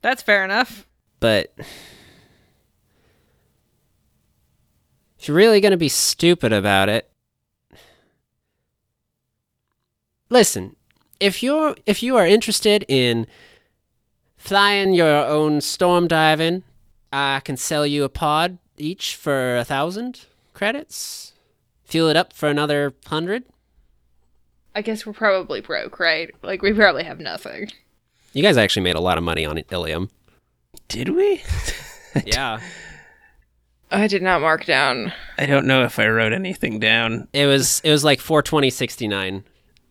[0.02, 0.88] That's fair enough.
[1.20, 1.54] But
[5.18, 7.10] if you're really gonna be stupid about it,
[10.30, 10.76] listen.
[11.20, 13.28] If you're if you are interested in
[14.36, 16.64] flying your own storm diving,
[17.14, 21.34] I can sell you a pod each for a thousand credits.
[21.86, 23.46] Fuel it up for another hundred.
[24.76, 26.32] I guess we're probably broke, right?
[26.42, 27.72] Like we probably have nothing.
[28.34, 30.10] You guys actually made a lot of money on Ilium.
[30.88, 31.42] Did we?
[32.28, 32.60] Yeah.
[33.90, 35.14] I did not mark down.
[35.40, 37.28] I don't know if I wrote anything down.
[37.34, 39.44] It was it was like four twenty sixty nine,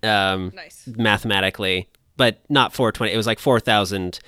[0.05, 0.87] um, Nice.
[0.87, 3.13] mathematically, but not four twenty.
[3.13, 4.21] It was like four thousand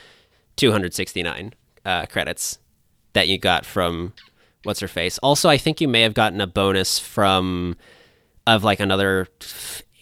[0.57, 2.59] two hundred sixty nine uh, credits
[3.13, 4.13] that you got from
[4.65, 5.19] what's her face.
[5.19, 7.77] Also, I think you may have gotten a bonus from
[8.47, 9.29] of like another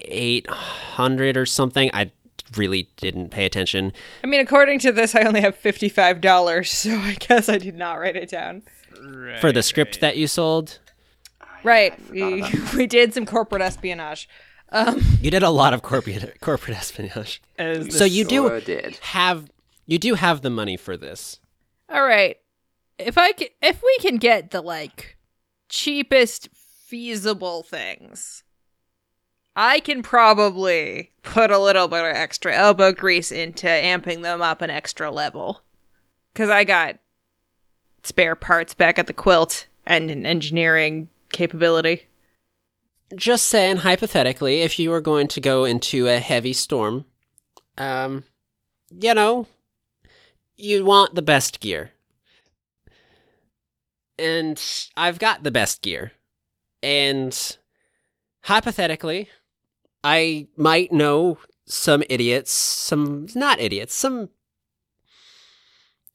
[0.04, 1.90] eight hundred or something.
[1.92, 2.10] I
[2.56, 3.92] really didn't pay attention.
[4.22, 7.76] I mean, according to this, I only have fifty-five dollars, so I guess I did
[7.76, 8.62] not write it down.
[9.40, 10.78] For the script that you sold,
[11.64, 11.94] Right.
[12.10, 12.44] We
[12.76, 14.28] we did some corporate espionage.
[14.70, 17.42] Um, you did a lot of corporate corporate espionage.
[17.58, 18.96] As So you do did.
[19.02, 19.50] have
[19.86, 21.38] you do have the money for this.
[21.88, 22.36] All right.
[22.98, 25.16] if I can, if we can get the like
[25.68, 28.44] cheapest feasible things,
[29.54, 34.62] I can probably put a little bit of extra elbow grease into amping them up
[34.62, 35.62] an extra level.
[36.34, 36.98] Cause I got
[38.02, 42.08] spare parts back at the quilt and an engineering capability.
[43.14, 47.04] Just saying, hypothetically, if you were going to go into a heavy storm,
[47.76, 48.24] um,
[48.90, 49.46] you know,
[50.56, 51.90] you want the best gear.
[54.18, 54.62] And
[54.96, 56.12] I've got the best gear.
[56.82, 57.56] And
[58.42, 59.28] hypothetically,
[60.04, 64.30] I might know some idiots, some not idiots, some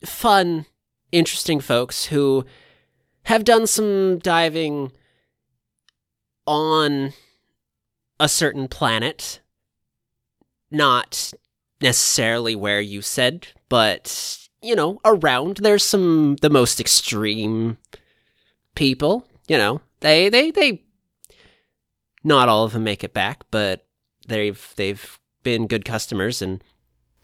[0.05, 0.65] fun,
[1.11, 2.45] interesting folks who
[3.23, 4.91] have done some diving
[6.45, 7.13] on
[8.19, 9.41] a certain planet.
[10.69, 11.33] Not
[11.81, 17.77] necessarily where you said, but you know, around there's some the most extreme
[18.75, 19.81] people, you know.
[20.01, 20.83] They they they
[22.23, 23.85] not all of them make it back, but
[24.27, 26.63] they've they've been good customers and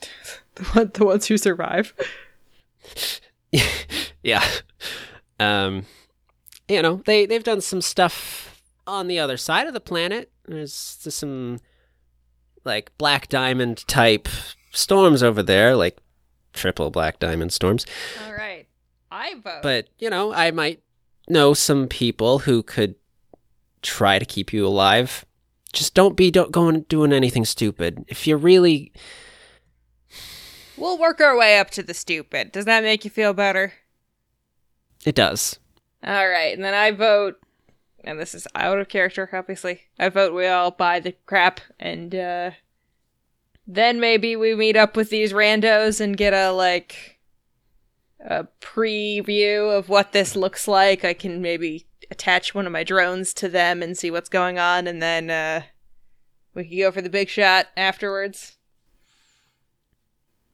[0.55, 1.95] The, one, the ones who survive.
[4.23, 4.45] yeah.
[5.39, 5.85] Um
[6.67, 10.31] you know, they they've done some stuff on the other side of the planet.
[10.45, 11.59] There's, there's some
[12.65, 14.27] like black diamond type
[14.71, 15.97] storms over there, like
[16.53, 17.85] triple black diamond storms.
[18.25, 18.67] All right.
[19.11, 19.61] I vote.
[19.61, 20.81] But, you know, I might
[21.29, 22.95] know some people who could
[23.83, 25.25] try to keep you alive.
[25.71, 28.05] Just don't be don't going doing anything stupid.
[28.07, 28.91] If you're really
[30.77, 32.51] we'll work our way up to the stupid.
[32.51, 33.73] Does that make you feel better?
[35.05, 35.59] it does.
[36.03, 37.35] All right, and then I vote,
[38.03, 39.81] and this is out of character, obviously.
[39.97, 42.51] I vote we all buy the crap, and uh,
[43.65, 47.19] then maybe we meet up with these randos and get a like
[48.19, 51.05] a preview of what this looks like.
[51.05, 54.87] I can maybe attach one of my drones to them and see what's going on,
[54.87, 55.63] and then uh,
[56.53, 58.57] we can go for the big shot afterwards.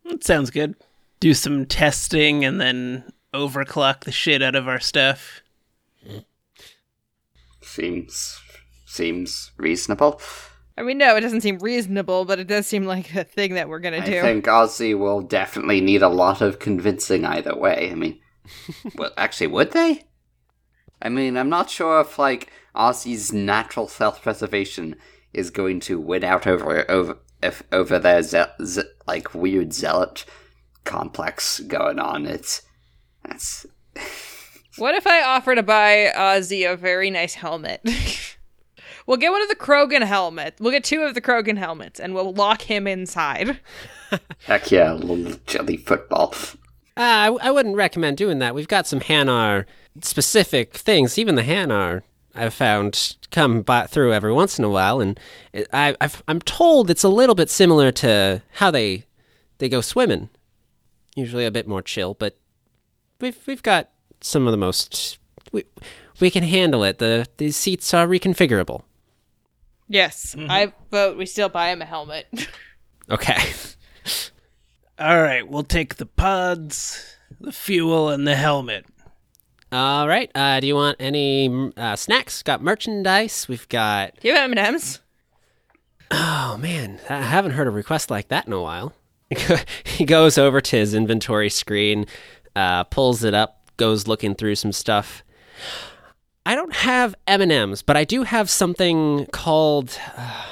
[0.06, 0.76] That sounds good.
[1.20, 5.42] Do some testing and then overclock the shit out of our stuff.
[7.62, 8.40] Seems
[8.86, 10.22] seems reasonable.
[10.78, 13.68] I mean, no, it doesn't seem reasonable, but it does seem like a thing that
[13.68, 14.18] we're gonna I do.
[14.18, 17.90] I think Ozzy will definitely need a lot of convincing either way.
[17.92, 18.20] I mean,
[18.96, 20.06] well, actually, would they?
[21.02, 24.96] I mean, I'm not sure if like Ozzy's natural self-preservation
[25.34, 30.26] is going to win out over over if over their ze- ze- like weird zealot
[30.84, 32.26] complex going on.
[32.26, 32.62] It's
[33.24, 33.66] that's
[34.78, 37.82] What if I offer to buy Ozzy a very nice helmet?
[39.06, 40.62] we'll get one of the Krogan helmets.
[40.62, 43.60] We'll get two of the Krogan helmets, and we'll lock him inside.
[44.46, 46.34] heck yeah, a little jelly football.
[47.00, 48.54] Uh, I, I wouldn't recommend doing that.
[48.54, 49.66] We've got some Hanar
[50.02, 51.18] specific things.
[51.18, 52.02] Even the Hanar
[52.36, 55.18] I've found come by, through every once in a while, and
[55.72, 59.06] I, I've, I'm told it's a little bit similar to how they
[59.60, 60.28] they go swimming.
[61.16, 62.38] Usually a bit more chill, but
[63.22, 65.20] we've we've got some of the most
[65.54, 65.64] we
[66.20, 66.98] we can handle it.
[66.98, 68.84] The these seats are reconfigurable.
[69.88, 72.28] Yes, I vote we still buy him a helmet.
[73.12, 73.42] Okay.
[75.00, 78.86] All right, we'll take the pods, the fuel, and the helmet.
[79.72, 80.30] All right.
[80.36, 82.44] Uh, do you want any uh, snacks?
[82.44, 83.48] Got merchandise.
[83.48, 85.00] We've got Do you have M&Ms?
[86.12, 88.94] Oh man, I haven't heard a request like that in a while.
[89.86, 92.06] he goes over to his inventory screen,
[92.58, 95.24] uh, pulls it up, goes looking through some stuff.
[96.46, 100.46] I don't have M and M's, but I do have something called uh,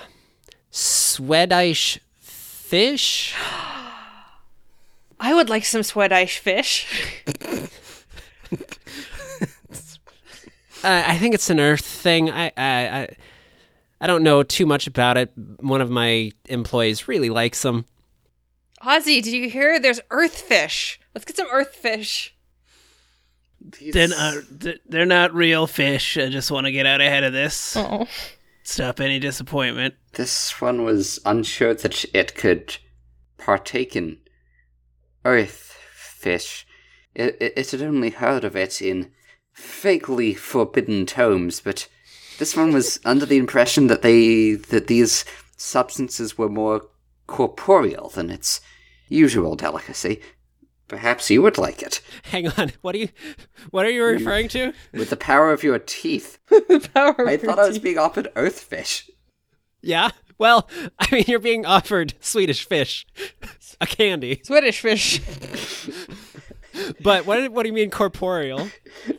[0.69, 3.35] Swedish fish.
[5.19, 7.23] I would like some Swedish fish.
[10.83, 12.29] Uh, I think it's an Earth thing.
[12.29, 13.17] I, I I
[13.99, 15.31] I don't know too much about it.
[15.59, 17.85] One of my employees really likes them.
[18.83, 19.79] Ozzy, did you hear?
[19.79, 20.99] There's earth fish.
[21.15, 22.35] Let's get some earth fish.
[23.91, 24.35] They're not,
[24.87, 26.15] they're not real fish.
[26.17, 27.75] I just want to get out ahead of this.
[27.75, 28.07] Oh.
[28.63, 29.95] Stop any disappointment.
[30.13, 32.77] This one was unsure that it could
[33.37, 34.19] partake in
[35.27, 36.65] earth fish.
[37.13, 39.11] It, it, it had only heard of it in
[39.53, 41.87] vaguely forbidden tomes, but
[42.39, 45.25] this one was under the impression that they that these
[45.57, 46.83] substances were more
[47.27, 48.61] corporeal than its
[49.09, 50.21] usual delicacy.
[50.87, 51.99] Perhaps you would like it.
[52.23, 52.71] Hang on.
[52.81, 53.09] What are you
[53.71, 54.71] What are you referring to?
[54.93, 56.37] With the power of your teeth.
[56.49, 59.09] the power I thought I was being offered earth fish.
[59.81, 60.11] Yeah.
[60.37, 60.69] Well,
[60.99, 63.05] I mean, you're being offered Swedish fish,
[63.81, 64.41] a candy.
[64.43, 65.21] Swedish fish.
[67.01, 68.69] But what what do you mean corporeal?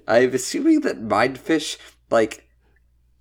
[0.07, 1.77] I'm assuming that mindfish,
[2.11, 2.49] like,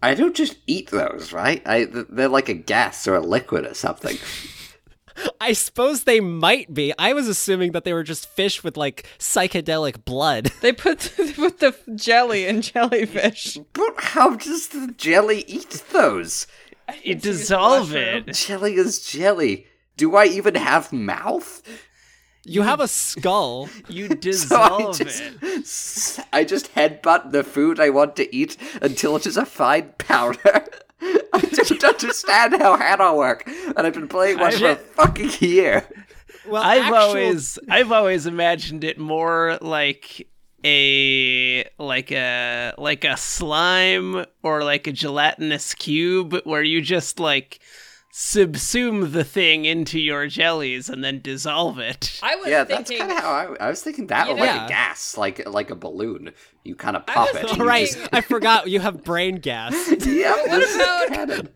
[0.02, 1.62] I don't just eat those, right?
[1.66, 4.18] I they're like a gas or a liquid or something.
[5.42, 6.94] I suppose they might be.
[7.00, 10.52] I was assuming that they were just fish with like psychedelic blood.
[10.62, 13.58] They put they put the jelly in jellyfish.
[13.74, 16.46] But how does the jelly eat those?
[17.04, 18.28] You dissolve it.
[18.34, 19.67] Jelly is jelly.
[19.97, 21.62] Do I even have mouth?
[22.45, 23.69] You have a skull.
[23.89, 26.26] You So I dissolve just, it.
[26.32, 30.65] I just headbutt the food I want to eat until it is a fine powder.
[31.02, 35.86] I don't understand how Hanar work, and I've been playing one for a fucking year.
[36.47, 40.28] Well, I've actual- always I've always imagined it more like
[40.65, 47.60] a like a like a slime or like a gelatinous cube where you just like
[48.18, 52.20] subsume the thing into your jellies and then dissolve it.
[52.24, 53.06] I was Yeah, that's thinking.
[53.08, 54.08] kind of how I, I was thinking.
[54.08, 56.32] That You or like know- a gas, like like a balloon.
[56.64, 57.46] You kind of I pop was it.
[57.48, 57.86] thinking- right.
[57.88, 59.74] just- I forgot you have brain gas.
[60.08, 61.50] Yep, what this about- canon.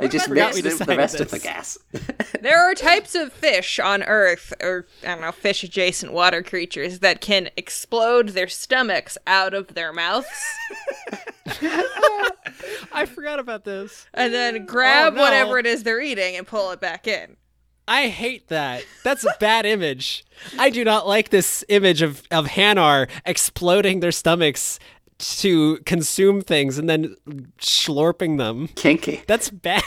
[0.00, 1.78] I just forgot we mixed the decided rest of the gas.
[2.40, 6.98] There are types of fish on Earth, or I don't know, fish adjacent water creatures
[6.98, 10.26] that can explode their stomachs out of their mouths
[12.92, 14.06] I forgot about this.
[14.14, 15.22] and then oh, grab Oh, no.
[15.22, 17.36] whatever it is they're eating and pull it back in.
[17.88, 18.84] I hate that.
[19.02, 20.24] That's a bad image.
[20.58, 24.78] I do not like this image of, of Hanar exploding their stomachs
[25.18, 27.16] to consume things and then
[27.58, 28.68] slurping them.
[28.68, 29.22] Kinky.
[29.26, 29.82] That's bad.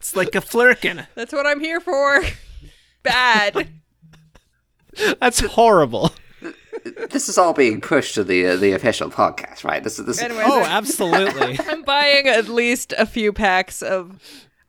[0.00, 1.06] It's like a flirkin.
[1.14, 2.22] That's what I'm here for.
[3.04, 3.68] Bad.
[5.20, 6.10] That's horrible.
[7.12, 9.82] This is all being pushed to the uh, the official podcast, right?
[9.84, 10.20] This is this.
[10.20, 11.58] Anyways, Oh, absolutely.
[11.68, 14.20] I'm buying at least a few packs of.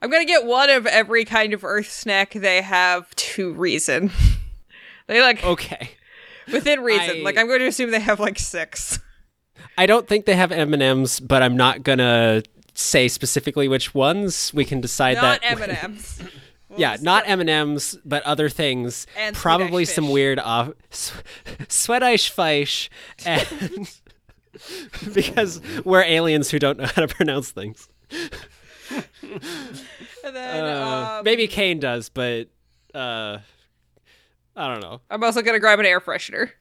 [0.01, 4.11] I'm gonna get one of every kind of Earth snack they have to reason.
[5.07, 5.91] they like Okay.
[6.51, 7.17] within reason.
[7.17, 8.99] I- Like I'm going to assume they have like six.
[9.77, 12.43] I don't think they have M&Ms, but I'm not going to
[12.75, 14.53] say specifically which ones.
[14.53, 15.51] We can decide Not that.
[15.51, 16.21] M and M's.
[16.77, 19.07] Yeah, not M&Ms, but other things.
[19.17, 20.13] And probably some fish.
[20.13, 20.71] weird off
[21.69, 22.89] Swedish fish
[23.25, 23.91] and
[25.13, 27.87] because we're aliens who don't know how to pronounce things.
[30.25, 32.47] And then Uh, um, maybe Kane does, but
[32.93, 33.39] uh
[34.55, 35.01] I don't know.
[35.09, 36.51] I'm also gonna grab an air freshener.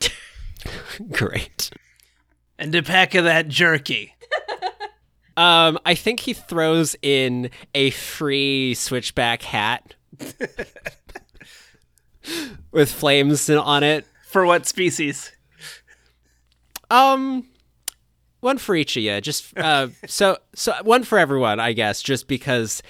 [1.10, 1.70] Great.
[2.58, 4.14] And a pack of that jerky.
[5.36, 9.94] Um I think he throws in a free switchback hat
[12.70, 14.06] with flames on it.
[14.28, 15.32] For what species?
[16.90, 17.46] Um,
[18.40, 19.20] one for each of you.
[19.20, 22.02] Just uh, so so one for everyone, I guess.
[22.02, 22.82] Just because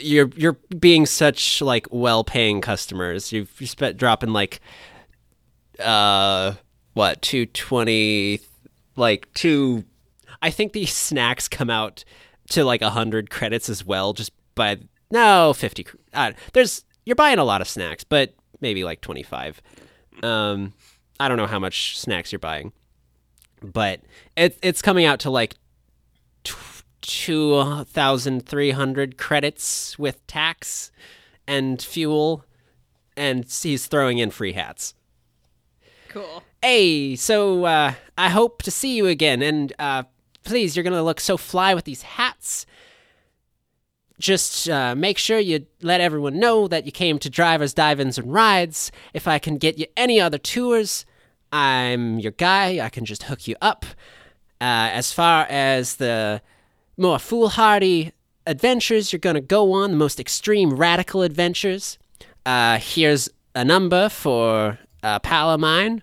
[0.00, 3.32] you're you're being such like well-paying customers.
[3.32, 4.60] You've you spent dropping like
[5.80, 6.54] uh
[6.94, 8.40] what two twenty
[8.96, 9.84] like two.
[10.42, 12.04] I think these snacks come out
[12.50, 14.12] to like a hundred credits as well.
[14.12, 14.78] Just by
[15.10, 15.86] no fifty.
[16.12, 19.60] Uh, there's you're buying a lot of snacks, but maybe like twenty five.
[20.22, 20.72] Um,
[21.20, 22.72] I don't know how much snacks you're buying
[23.62, 24.00] but
[24.36, 25.54] it, it's coming out to like
[26.44, 30.90] 2,300 credits with tax
[31.46, 32.44] and fuel,
[33.16, 34.92] and he's throwing in free hats.
[36.08, 36.42] Cool.
[36.62, 40.04] Hey, so uh, I hope to see you again, and uh,
[40.46, 42.64] please, you're gonna look so fly with these hats.
[44.18, 48.32] Just uh, make sure you let everyone know that you came to Drivers, Dive-Ins, and
[48.32, 48.90] Rides.
[49.12, 51.04] If I can get you any other tours,
[51.52, 52.82] I'm your guy.
[52.82, 53.84] I can just hook you up.
[54.58, 56.40] Uh, as far as the
[56.96, 58.12] more foolhardy
[58.46, 61.98] adventures you're going to go on, the most extreme radical adventures,
[62.46, 66.02] uh, here's a number for a pal of mine.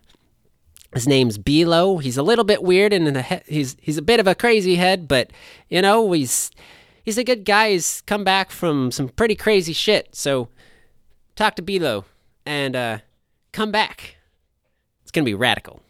[0.93, 2.01] His name's Bilo.
[2.01, 4.35] He's a little bit weird and in the he- he's he's a bit of a
[4.35, 5.31] crazy head, but
[5.69, 6.51] you know he's
[7.03, 7.71] he's a good guy.
[7.71, 10.15] He's come back from some pretty crazy shit.
[10.15, 10.49] So
[11.35, 12.05] talk to Bilo
[12.45, 12.97] and uh,
[13.51, 14.17] come back.
[15.01, 15.81] It's gonna be radical.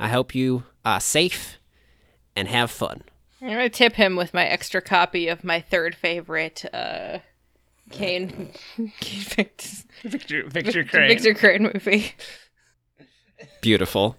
[0.00, 1.58] I hope you are safe
[2.34, 3.02] and have fun.
[3.40, 7.18] I'm gonna tip him with my extra copy of my third favorite uh
[7.90, 9.68] Kane Kane Victor,
[10.02, 11.08] Victor Victor Crane.
[11.08, 12.12] Victor Crane movie.
[13.60, 14.16] Beautiful.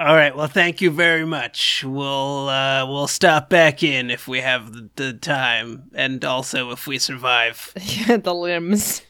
[0.00, 0.34] All right.
[0.34, 1.84] Well, thank you very much.
[1.84, 6.86] We'll uh, we'll stop back in if we have the, the time, and also if
[6.86, 7.70] we survive.
[8.06, 9.02] the limbs.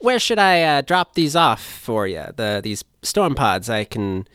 [0.00, 2.26] Where should I uh, drop these off for you?
[2.36, 3.70] The these storm pods.
[3.70, 4.28] I can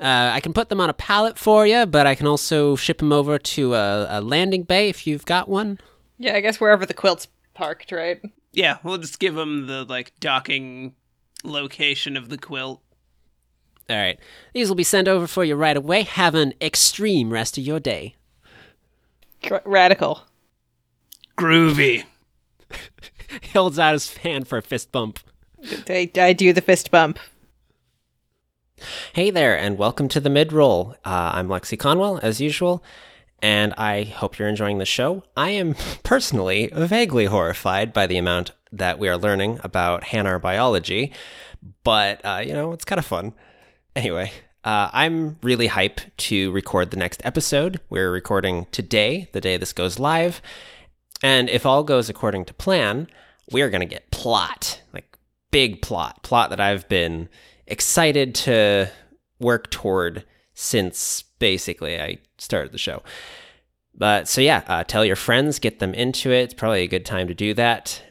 [0.00, 2.98] uh, I can put them on a pallet for you, but I can also ship
[2.98, 5.78] them over to a, a landing bay if you've got one.
[6.16, 8.22] Yeah, I guess wherever the quilt's parked, right?
[8.54, 10.94] Yeah, we'll just give them the like docking
[11.44, 12.80] location of the quilt.
[13.88, 14.18] All right.
[14.52, 16.02] These will be sent over for you right away.
[16.02, 18.16] Have an extreme rest of your day.
[19.64, 20.22] Radical.
[21.38, 22.04] Groovy.
[23.42, 25.18] He holds out his hand for a fist bump.
[25.88, 27.18] I, I do the fist bump.
[29.14, 30.94] Hey there, and welcome to the mid roll.
[31.04, 32.84] Uh, I'm Lexi Conwell, as usual,
[33.42, 35.24] and I hope you're enjoying the show.
[35.36, 35.74] I am
[36.04, 41.12] personally vaguely horrified by the amount that we are learning about Hanar biology,
[41.82, 43.32] but uh, you know, it's kind of fun.
[43.96, 44.30] Anyway,
[44.62, 47.80] uh, I'm really hype to record the next episode.
[47.88, 50.42] We're recording today, the day this goes live,
[51.22, 53.08] and if all goes according to plan,
[53.50, 55.16] we are going to get plot, like
[55.50, 57.30] big plot, plot that I've been
[57.66, 58.90] excited to
[59.40, 63.02] work toward since basically I started the show.
[63.94, 66.42] But so yeah, uh, tell your friends, get them into it.
[66.42, 68.02] It's probably a good time to do that.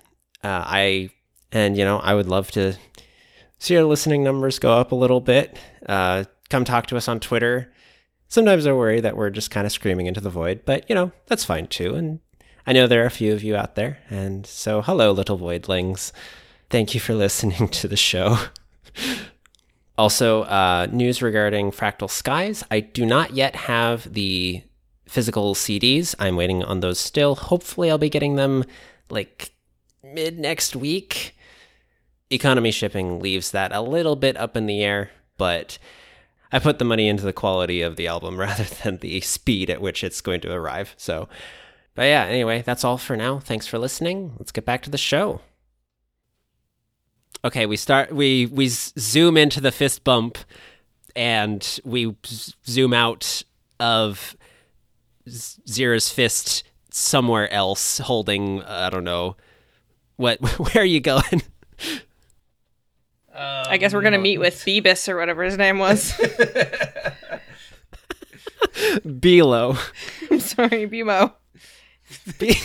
[0.44, 1.10] Uh, I
[1.52, 2.76] and you know I would love to
[3.60, 5.58] see our listening numbers go up a little bit.
[5.86, 7.72] Uh, come talk to us on Twitter.
[8.28, 11.12] Sometimes I worry that we're just kind of screaming into the void, but you know
[11.28, 11.96] that's fine too.
[11.96, 12.20] And
[12.66, 16.12] I know there are a few of you out there, and so hello, little voidlings.
[16.70, 18.38] Thank you for listening to the show.
[19.98, 22.64] Also, uh, news regarding Fractal Skies.
[22.70, 24.62] I do not yet have the
[25.08, 26.16] physical CDs.
[26.20, 27.36] I'm waiting on those still.
[27.36, 28.66] Hopefully, I'll be getting them
[29.10, 29.52] like
[30.04, 31.36] mid next week.
[32.30, 35.78] Economy shipping leaves that a little bit up in the air, but
[36.52, 39.82] I put the money into the quality of the album rather than the speed at
[39.82, 40.94] which it's going to arrive.
[40.98, 41.28] So,
[41.96, 43.40] but yeah, anyway, that's all for now.
[43.40, 44.34] Thanks for listening.
[44.38, 45.42] Let's get back to the show.
[47.44, 48.12] Okay, we start.
[48.12, 50.38] We we zoom into the fist bump,
[51.16, 52.16] and we
[52.66, 53.44] zoom out
[53.80, 54.36] of
[55.28, 59.36] Zira's fist somewhere else, holding I don't know
[60.16, 60.40] what.
[60.60, 61.44] Where are you going?
[63.36, 66.14] Um, I guess we're gonna meet with Phoebus or whatever his name was.
[69.20, 69.78] Below.
[70.32, 71.34] I'm sorry, Bimo.
[72.40, 72.58] Be-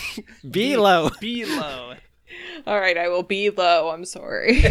[0.49, 1.09] below.
[1.19, 1.93] Below.
[2.67, 3.89] All right, I will be low.
[3.89, 4.63] I'm sorry.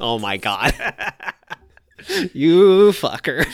[0.00, 0.74] Oh my god.
[2.32, 3.44] you fucker.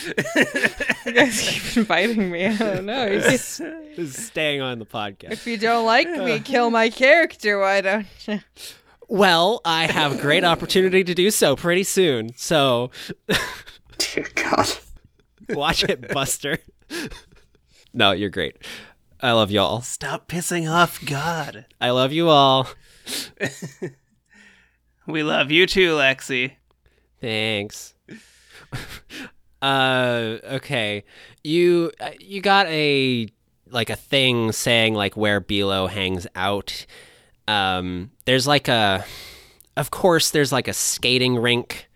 [1.06, 2.46] you guys keep inviting me.
[2.46, 3.06] I don't know.
[3.06, 5.32] You just- This is staying on the podcast.
[5.32, 7.58] if you don't like me, kill my character.
[7.58, 8.40] Why don't you?
[9.08, 12.32] Well, I have a great opportunity to do so pretty soon.
[12.36, 12.90] So
[13.98, 14.68] Dear God.
[15.50, 16.58] watch it, Buster.
[17.94, 18.56] No, you're great.
[19.20, 19.80] I love y'all.
[19.80, 21.66] Stop pissing off God.
[21.80, 22.68] I love you all.
[25.06, 26.52] We love you too, Lexi.
[27.20, 27.94] Thanks.
[29.62, 31.04] uh okay.
[31.44, 33.28] You uh, you got a
[33.70, 36.86] like a thing saying like where Bilo hangs out.
[37.48, 39.04] Um there's like a
[39.76, 41.88] of course there's like a skating rink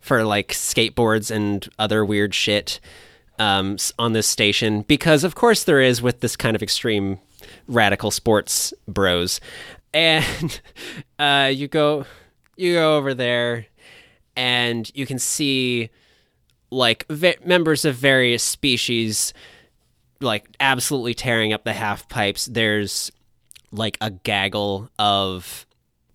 [0.00, 2.80] for like skateboards and other weird shit
[3.38, 7.18] um on this station because of course there is with this kind of extreme
[7.68, 9.40] radical sports bros.
[9.94, 10.60] And
[11.18, 12.04] uh you go
[12.56, 13.66] you go over there
[14.36, 15.90] and you can see
[16.70, 19.32] like ve- members of various species
[20.20, 23.10] like absolutely tearing up the half pipes there's
[23.72, 25.66] like a gaggle of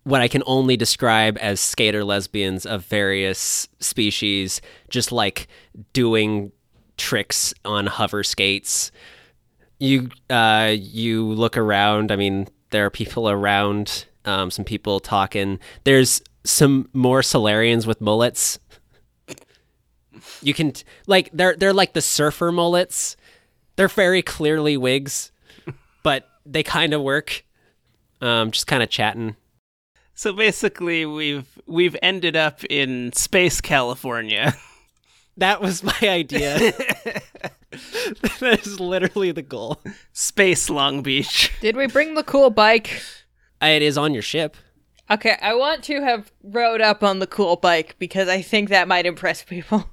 [0.04, 5.48] what i can only describe as skater lesbians of various species just like
[5.92, 6.52] doing
[6.96, 8.90] tricks on hover skates.
[9.78, 12.10] You uh you look around.
[12.10, 15.58] I mean there are people around um some people talking.
[15.84, 18.58] There's some more Salarians with mullets.
[20.42, 20.72] You can
[21.06, 23.16] like they're they're like the surfer mullets.
[23.76, 25.32] They're very clearly wigs
[26.02, 27.42] but they kind of work
[28.26, 29.36] um just kind of chatting
[30.14, 34.54] So basically, we've we've ended up in space California.
[35.36, 36.58] that was my idea
[37.70, 41.52] that is literally the goal Space Long Beach.
[41.60, 43.02] Did we bring the cool bike?
[43.60, 44.56] it is on your ship
[45.08, 48.88] Okay, I want to have rode up on the cool bike because I think that
[48.88, 49.88] might impress people.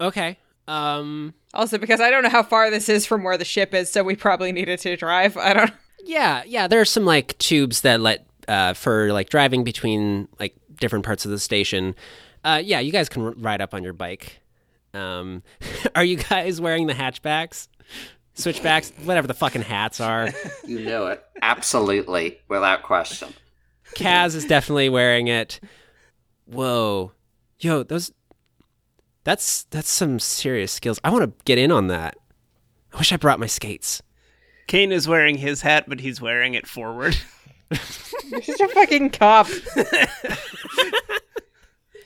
[0.00, 3.74] okay um Also, because I don't know how far this is from where the ship
[3.74, 5.36] is, so we probably needed to drive.
[5.36, 5.72] I don't.
[6.04, 6.66] Yeah, yeah.
[6.68, 11.24] There are some like tubes that let uh, for like driving between like different parts
[11.24, 11.94] of the station.
[12.44, 14.40] Uh, yeah, you guys can r- ride up on your bike.
[14.94, 15.42] Um,
[15.94, 17.68] are you guys wearing the hatchbacks,
[18.34, 20.30] switchbacks, whatever the fucking hats are?
[20.66, 21.22] You know it.
[21.42, 22.38] Absolutely.
[22.48, 23.34] Without question.
[23.94, 25.60] Kaz is definitely wearing it.
[26.46, 27.12] Whoa,
[27.60, 28.12] yo, those.
[29.24, 30.98] That's that's some serious skills.
[31.04, 32.16] I want to get in on that.
[32.92, 34.02] I wish I brought my skates.
[34.66, 37.16] Kane is wearing his hat, but he's wearing it forward.
[38.30, 39.48] You're such a fucking cop.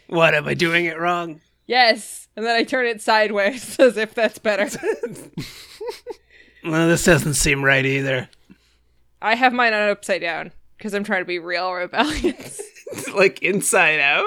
[0.09, 1.41] What am I doing it wrong?
[1.67, 2.29] Yes.
[2.37, 4.69] And then I turn it sideways as if that's better.
[6.65, 8.29] Well, this doesn't seem right either.
[9.23, 12.61] I have mine on upside down because I'm trying to be real rebellious.
[13.15, 14.27] like inside out.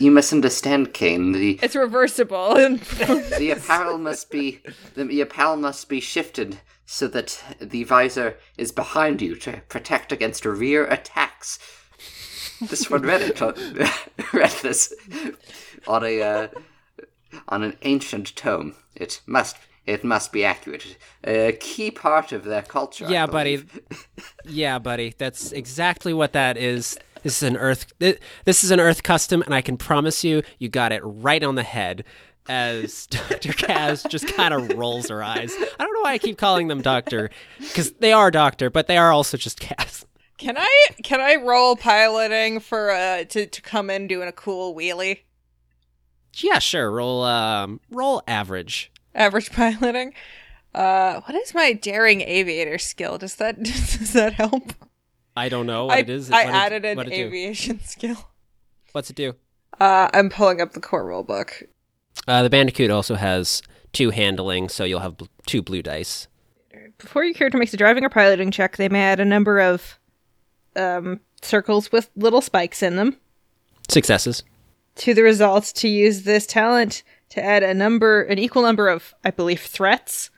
[0.00, 1.30] You misunderstand, Kane.
[1.30, 2.54] The it's reversible.
[2.54, 4.60] The apparel must be
[4.96, 6.58] the apparel must be shifted
[6.92, 11.60] so that the visor is behind you to protect against rear attacks.
[12.60, 13.40] This one read it
[14.32, 14.92] read this
[15.86, 16.48] on a uh,
[17.48, 18.74] on an ancient tome.
[18.96, 20.96] It must it must be accurate.
[21.22, 23.06] A key part of their culture.
[23.08, 23.64] Yeah, buddy.
[24.44, 25.14] Yeah, buddy.
[25.16, 26.98] That's exactly what that is.
[27.22, 27.92] This is an Earth.
[28.00, 31.54] This is an Earth custom, and I can promise you, you got it right on
[31.54, 32.04] the head.
[32.50, 33.52] As Dr.
[33.52, 35.54] Kaz just kind of rolls her eyes.
[35.78, 38.98] I don't know why I keep calling them Doctor, because they are Doctor, but they
[38.98, 40.04] are also just Kaz.
[40.36, 44.74] can I can I roll piloting for uh to, to come in doing a cool
[44.74, 45.20] wheelie?
[46.34, 46.90] Yeah, sure.
[46.90, 48.90] Roll, um, roll average.
[49.14, 50.12] Average piloting.
[50.74, 53.16] Uh, what is my daring aviator skill?
[53.18, 54.72] Does that does that help?
[55.36, 56.30] I don't know what I, it is.
[56.32, 57.12] I What it- added an it do?
[57.12, 58.28] aviation skill.
[58.90, 59.34] What's it do?
[59.78, 61.62] Uh, I'm pulling up the core rule book.
[62.26, 66.28] Uh, the Bandicoot also has two handling, so you'll have bl- two blue dice.
[66.98, 69.98] Before your character makes a driving or piloting check, they may add a number of
[70.76, 73.16] um, circles with little spikes in them
[73.88, 74.42] Successes.
[74.96, 79.14] to the results to use this talent to add a number, an equal number of,
[79.24, 80.30] I believe, threats,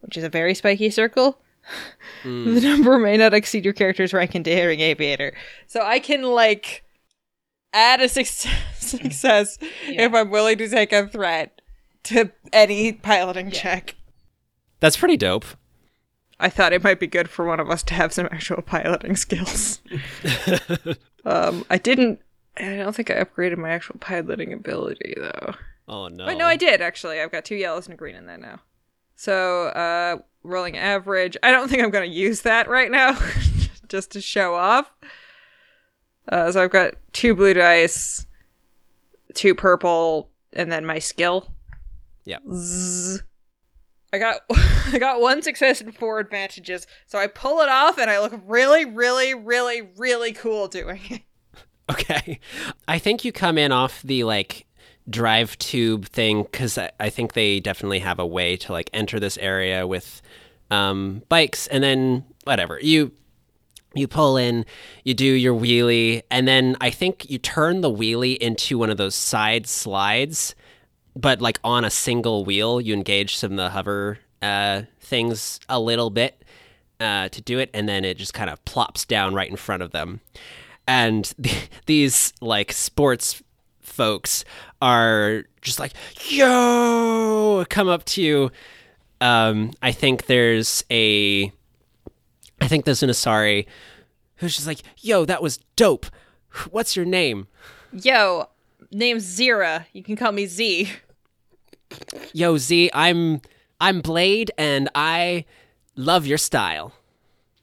[0.00, 1.38] which is a very spiky circle.
[2.24, 5.32] the number may not exceed your character's rank in daring aviator.
[5.68, 6.84] So I can, like,
[7.72, 11.60] add a success, success if I'm willing to take a threat
[12.04, 13.96] to any piloting check.
[14.80, 15.44] That's pretty dope.
[16.40, 19.14] I thought it might be good for one of us to have some actual piloting
[19.14, 19.80] skills.
[21.24, 22.20] um, I didn't.
[22.56, 25.54] I don't think I upgraded my actual piloting ability though.
[25.86, 26.26] Oh no.
[26.26, 27.20] Wait, no, I did actually.
[27.20, 28.60] I've got two yellows and a green in there now.
[29.14, 31.36] So, uh, rolling average.
[31.42, 33.16] I don't think I'm going to use that right now,
[33.88, 34.90] just to show off.
[36.28, 38.26] Uh, so I've got two blue dice,
[39.34, 41.48] two purple, and then my skill.
[42.24, 42.38] Yeah.
[42.52, 43.22] Zzz.
[44.12, 46.86] I got I got one success and four advantages.
[47.06, 51.22] So I pull it off and I look really, really, really, really cool doing it.
[51.90, 52.38] Okay.
[52.86, 54.66] I think you come in off the like
[55.10, 59.18] drive tube thing because I, I think they definitely have a way to like enter
[59.18, 60.22] this area with
[60.70, 62.78] um, bikes and then whatever.
[62.80, 63.12] You
[63.94, 64.64] you pull in,
[65.04, 68.96] you do your wheelie, and then I think you turn the wheelie into one of
[68.96, 70.54] those side slides,
[71.14, 72.80] but like on a single wheel.
[72.80, 76.42] You engage some of the hover uh, things a little bit
[77.00, 79.82] uh, to do it, and then it just kind of plops down right in front
[79.82, 80.20] of them.
[80.86, 81.32] And
[81.86, 83.42] these like sports
[83.80, 84.44] folks
[84.80, 85.92] are just like,
[86.28, 88.50] yo, come up to you.
[89.20, 91.52] Um, I think there's a
[92.62, 93.66] I think there's an Asari
[94.36, 96.06] who's just like, yo, that was dope.
[96.70, 97.48] What's your name?
[97.92, 98.50] Yo,
[98.92, 99.86] name's Zira.
[99.92, 100.92] You can call me Z.
[102.32, 103.40] Yo, Z, I'm
[103.80, 105.44] I'm Blade and I
[105.96, 106.92] love your style.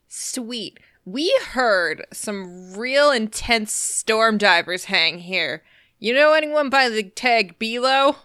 [0.10, 0.82] Sweet.
[1.06, 5.64] We heard some real intense storm divers hang here.
[5.98, 8.18] You know anyone by the tag Belo?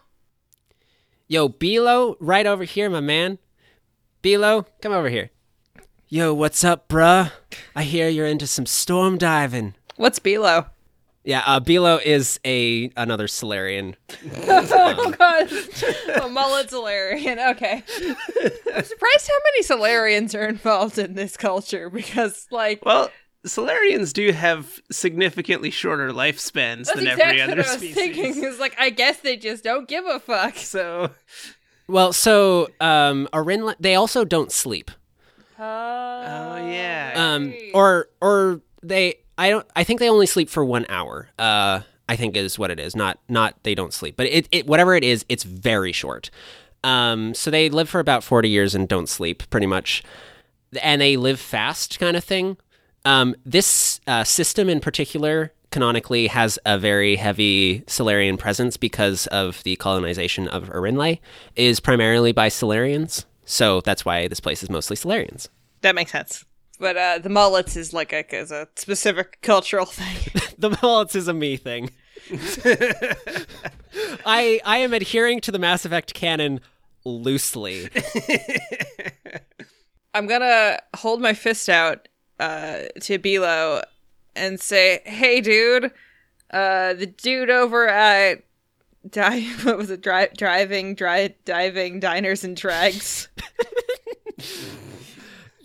[1.28, 3.38] Yo, Belo, right over here, my man.
[4.24, 5.30] Belo, come over here.
[6.14, 7.32] Yo, what's up, bruh?
[7.74, 9.74] I hear you're into some storm diving.
[9.96, 10.66] What's Below?
[11.24, 13.96] Yeah, uh, Bilo is a another Salarian.
[14.46, 15.50] oh god,
[16.22, 17.40] a mullet Salarian.
[17.40, 23.10] Okay, I'm surprised how many Salarians are involved in this culture because, like, Well,
[23.44, 27.94] Salarians do have significantly shorter lifespans than exactly every other what I was species.
[27.96, 28.44] thinking.
[28.44, 30.58] Is like, I guess they just don't give a fuck.
[30.58, 31.10] So,
[31.88, 34.92] Well, so um, Arin, they also don't sleep.
[35.64, 37.12] Oh yeah.
[37.14, 41.28] um, or or they I don't I think they only sleep for one hour.
[41.38, 42.94] Uh, I think is what it is.
[42.94, 46.30] Not not they don't sleep, but it, it whatever it is, it's very short.
[46.82, 50.02] Um, so they live for about forty years and don't sleep, pretty much,
[50.82, 52.56] and they live fast, kind of thing.
[53.06, 59.62] Um, this uh, system in particular canonically has a very heavy Salarian presence because of
[59.64, 61.18] the colonization of Arinlay
[61.56, 63.24] is primarily by Salarians.
[63.44, 65.48] So that's why this place is mostly Salarians.
[65.84, 66.44] That makes sense.
[66.80, 70.16] But uh, the mullets is like a, is a specific cultural thing.
[70.58, 71.90] the mullets is a me thing.
[74.26, 76.60] I I am adhering to the Mass Effect canon
[77.04, 77.90] loosely.
[80.14, 82.08] I'm gonna hold my fist out
[82.40, 83.82] uh, to Bilo
[84.34, 85.90] and say, "Hey, dude,
[86.50, 88.42] Uh, the dude over at
[89.10, 90.00] di- what was it?
[90.00, 93.28] Dri- driving, dri- diving, diners and drags.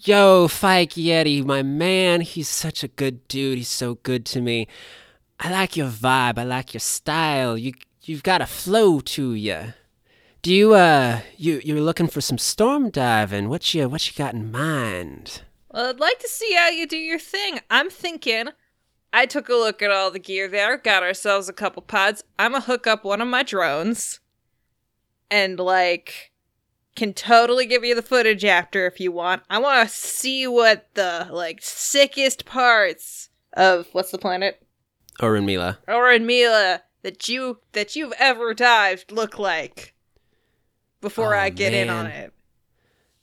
[0.09, 3.59] Yo, Fike Yeti, my man, he's such a good dude.
[3.59, 4.67] He's so good to me.
[5.39, 6.39] I like your vibe.
[6.39, 7.55] I like your style.
[7.55, 9.75] You you've got a flow to you.
[10.41, 13.49] Do you uh you you're looking for some storm diving?
[13.49, 15.43] What you what you got in mind?
[15.69, 17.59] Well, I'd like to see how you do your thing.
[17.69, 18.47] I'm thinking.
[19.13, 22.23] I took a look at all the gear there, got ourselves a couple pods.
[22.39, 24.21] I'm gonna hook up one of my drones,
[25.29, 26.28] and like,
[26.99, 29.41] can totally give you the footage after if you want.
[29.49, 34.61] I want to see what the like sickest parts of what's the planet
[35.21, 35.79] Orin Mila.
[35.87, 39.93] or in Mila that you that you've ever dived look like
[40.99, 42.33] before Oh, I get in on it.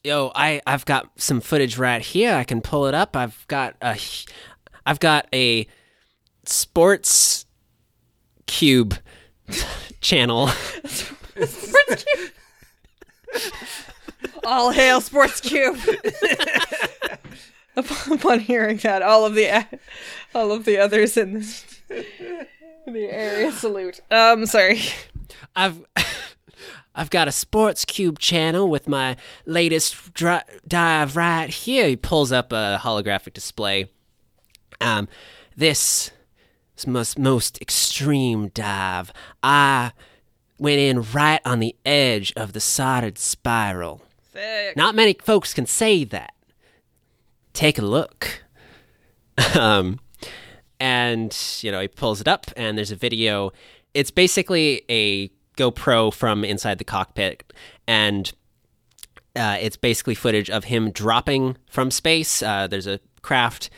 [0.02, 2.34] Yo, I I've got some footage right here.
[2.34, 3.14] I can pull it up.
[3.14, 3.98] I've got a
[4.86, 5.66] I've got a
[6.46, 7.44] sports
[8.46, 8.96] cube
[10.00, 10.48] channel.
[14.44, 15.78] All hail Sports Cube.
[17.76, 19.66] upon, hearing that, all of the
[20.34, 22.06] all of the others in the,
[22.86, 24.00] in the area salute.
[24.10, 24.80] Um, sorry.
[25.54, 25.84] I've
[26.94, 31.88] I've got a sports cube channel with my latest dri- dive right here.
[31.88, 33.90] He pulls up a holographic display.
[34.80, 35.08] Um,
[35.56, 36.10] this
[36.76, 39.12] is most most extreme dive.
[39.42, 39.92] I
[40.58, 44.02] went in right on the edge of the soldered spiral.
[44.32, 44.76] Sick.
[44.76, 46.34] Not many folks can say that.
[47.52, 48.44] Take a look.
[49.58, 50.00] um,
[50.78, 53.52] and you know he pulls it up, and there's a video.
[53.94, 57.52] It's basically a GoPro from inside the cockpit,
[57.86, 58.30] and
[59.34, 62.42] uh, it's basically footage of him dropping from space.
[62.42, 63.70] Uh, there's a craft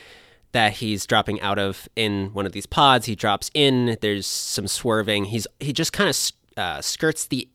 [0.53, 3.07] that he's dropping out of in one of these pods.
[3.07, 3.97] He drops in.
[4.01, 5.26] There's some swerving.
[5.26, 6.16] He's he just kind of
[6.59, 7.48] uh, skirts the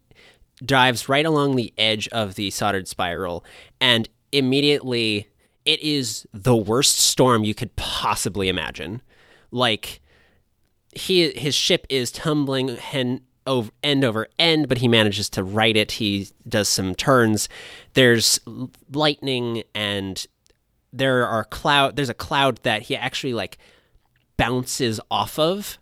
[0.64, 3.44] dives right along the edge of the soldered spiral,
[3.82, 5.28] and immediately
[5.66, 9.02] it is the worst storm you could possibly imagine.
[9.52, 10.02] Like
[10.96, 15.76] he his ship is tumbling hen, over, end over end, but he manages to right
[15.76, 15.94] it.
[15.94, 17.50] He does some turns.
[17.94, 18.40] There's
[18.92, 20.26] lightning and
[20.92, 21.96] there are cloud.
[21.96, 23.58] There's a cloud that he actually like
[24.38, 25.78] bounces off of,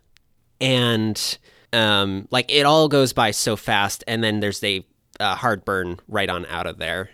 [0.60, 1.38] and
[1.72, 4.04] um, like it all goes by so fast.
[4.06, 4.84] And then there's a
[5.20, 7.10] uh, hard burn right on out of there,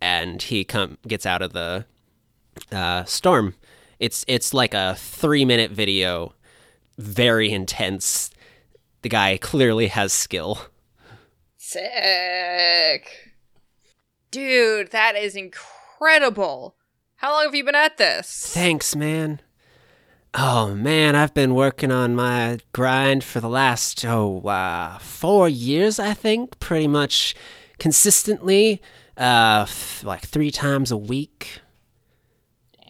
[0.00, 1.86] and he come gets out of the
[2.72, 3.54] uh, storm.
[3.98, 6.34] It's it's like a three minute video,
[6.98, 8.30] very intense.
[9.02, 10.58] The guy clearly has skill.
[11.56, 13.32] Sick.
[14.30, 16.76] Dude, that is incredible.
[17.16, 18.52] How long have you been at this?
[18.52, 19.40] Thanks, man.
[20.36, 26.00] Oh man, I've been working on my grind for the last oh uh, four years,
[26.00, 27.36] I think, pretty much
[27.78, 28.82] consistently,
[29.16, 31.60] uh, f- like three times a week.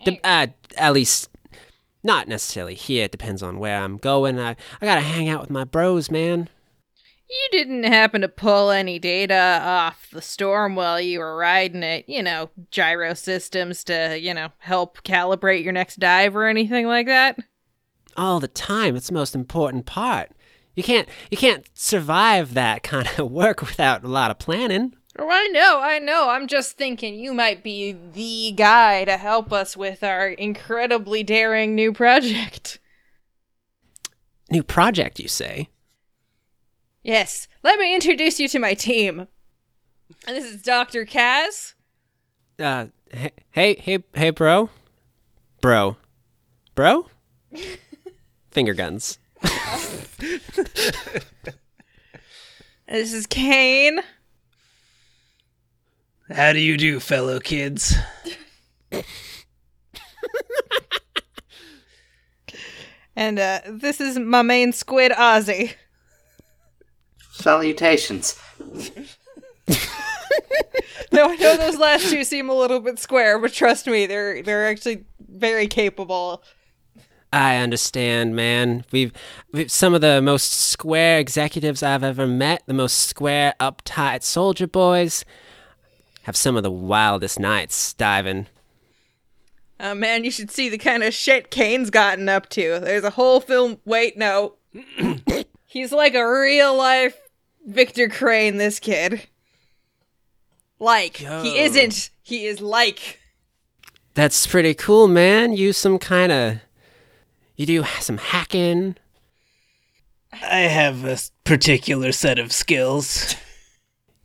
[0.07, 0.47] De- uh,
[0.79, 1.29] at least,
[2.03, 3.05] not necessarily here.
[3.05, 4.39] It depends on where I'm going.
[4.41, 6.49] I I gotta hang out with my bros, man.
[7.29, 12.09] You didn't happen to pull any data off the storm while you were riding it,
[12.09, 17.07] you know, gyro systems to, you know, help calibrate your next dive or anything like
[17.07, 17.39] that?
[18.17, 18.97] all the time.
[18.97, 20.31] It's the most important part.
[20.75, 24.95] You can't you can't survive that kind of work without a lot of planning.
[25.17, 26.31] Oh, I know, I know.
[26.31, 31.77] I'm just thinking you might be the guy to help us with our incredibly daring
[31.77, 32.81] new project.
[34.51, 35.69] New project, you say?
[37.05, 39.29] Yes, let me introduce you to my team.
[40.27, 41.05] And this is Dr.
[41.05, 41.75] Kaz.
[42.59, 42.87] Uh,
[43.51, 44.71] hey, hey, hey, bro,
[45.61, 45.97] bro,
[46.75, 47.07] bro.
[48.51, 49.19] Finger guns.
[52.87, 54.01] This is Kane.
[56.31, 57.97] How do you do, fellow kids?
[63.17, 65.75] And uh, this is my main squid, Ozzy.
[67.35, 68.39] Salutations.
[71.15, 74.43] No, I know those last two seem a little bit square, but trust me, they're
[74.43, 76.43] they're actually very capable.
[77.33, 78.85] I understand, man.
[78.91, 79.13] We've,
[79.53, 82.63] we've some of the most square executives I've ever met.
[82.67, 85.25] The most square, uptight soldier boys
[86.23, 88.49] have some of the wildest nights diving.
[89.79, 92.81] Oh man, you should see the kind of shit Kane's gotten up to.
[92.81, 93.79] There's a whole film.
[93.85, 94.57] Wait, no.
[95.67, 97.17] He's like a real life
[97.65, 99.27] Victor Crane, this kid.
[100.79, 101.43] Like, Yo.
[101.43, 102.11] he isn't.
[102.23, 103.21] He is like.
[104.15, 105.55] That's pretty cool, man.
[105.57, 106.59] You some kind of
[107.57, 108.97] you do some hacking.
[110.33, 113.37] I have a particular set of skills.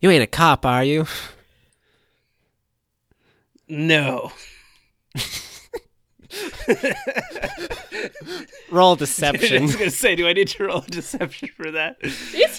[0.00, 1.06] You ain't a cop, are you?
[3.68, 4.32] No.
[8.70, 9.58] Roll deception.
[9.58, 11.96] I was gonna say, do I need to roll deception for that?
[12.00, 12.58] Is he a cop?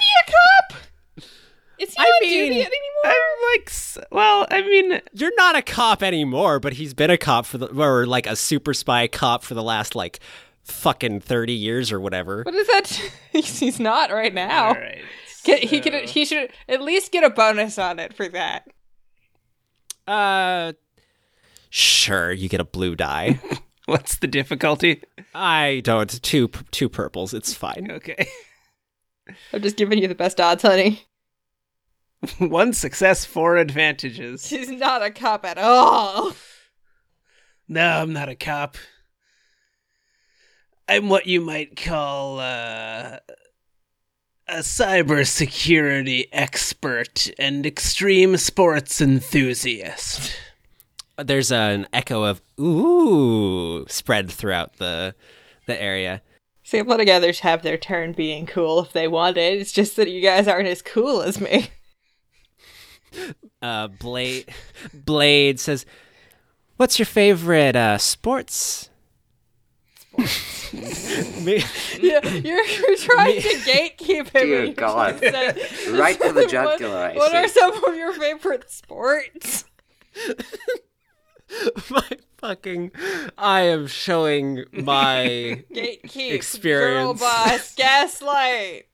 [1.82, 3.05] Is he I on mean, duty anymore?
[3.05, 3.71] I'm like,
[4.11, 7.67] well, I mean, You're not a cop anymore, but he's been a cop for the
[7.67, 10.19] or like a super spy cop for the last like
[10.63, 12.43] fucking 30 years or whatever.
[12.43, 13.11] What is that?
[13.32, 14.67] he's, he's not right now.
[14.67, 15.01] all right.
[15.43, 18.67] Get, he could he should at least get a bonus on it for that.
[20.07, 20.73] Uh
[21.71, 23.39] sure, you get a blue die.
[23.88, 25.01] What's the difficulty?
[25.34, 27.89] I don't two two purples, it's fine.
[27.89, 28.27] Okay.
[29.51, 31.01] I'm just giving you the best odds, honey.
[32.38, 34.47] One success, four advantages.
[34.47, 36.34] He's not a cop at all.
[37.67, 38.78] No, I'm not a cop.
[40.88, 43.19] I'm what you might call uh,
[44.47, 50.34] a cybersecurity expert and extreme sports enthusiast.
[51.17, 55.15] There's an echo of ooh spread throughout the
[55.65, 56.22] the area.
[56.63, 59.59] Sample I'm letting others have their turn being cool if they want it.
[59.59, 61.69] It's just that you guys aren't as cool as me.
[63.62, 64.53] Uh Blade
[64.93, 65.86] Blade says,
[66.78, 68.89] "What's your favorite uh sports?"
[70.18, 70.26] Me-
[71.99, 74.47] Yeah, you're, you're trying to gatekeep him.
[74.47, 75.22] Dear and you God.
[75.22, 75.34] just
[75.88, 79.66] said- Right to the What- jugular, I What, are some of your favorite sports?
[81.89, 82.03] my
[82.38, 82.91] fucking
[83.38, 86.95] I am showing my Gatekeep, Experience.
[87.03, 88.86] girl boss, gaslight.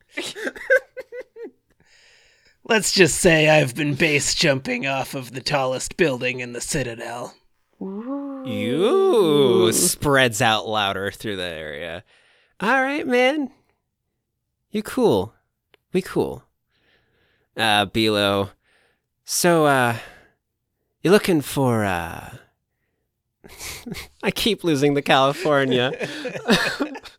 [2.70, 7.34] Let's just say I've been base jumping off of the tallest building in the Citadel.
[7.80, 12.04] you spreads out louder through the area.
[12.60, 13.52] All right, man.
[14.70, 15.34] You cool.
[15.94, 16.44] We cool.
[17.56, 18.50] Uh Bilo.
[19.24, 19.96] So uh
[21.02, 22.32] you looking for uh
[24.24, 25.94] I keep losing the California.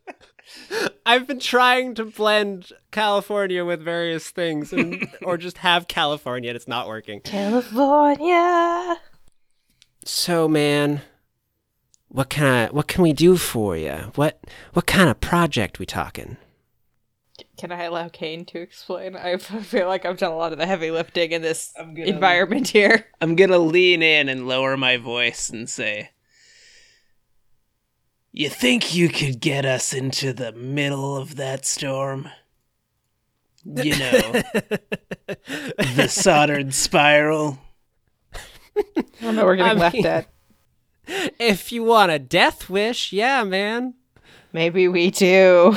[1.06, 6.56] I've been trying to blend California with various things and or just have California and
[6.56, 7.20] it's not working.
[7.20, 8.96] California.
[10.04, 11.02] So, man,
[12.08, 14.12] what can I, what can we do for you?
[14.14, 14.40] What
[14.72, 16.36] what kind of project we talking?
[17.56, 19.16] Can I allow Kane to explain?
[19.16, 22.68] I feel like I've done a lot of the heavy lifting in this gonna- environment
[22.68, 23.06] here.
[23.20, 26.10] I'm gonna lean in and lower my voice and say,
[28.33, 32.29] You think you could get us into the middle of that storm?
[33.64, 34.43] You know,
[35.26, 37.59] the soldered spiral.
[38.76, 39.45] I don't know.
[39.45, 40.29] We're getting I left mean- at.
[41.41, 43.95] If you want a death wish, yeah, man.
[44.53, 45.74] Maybe we do.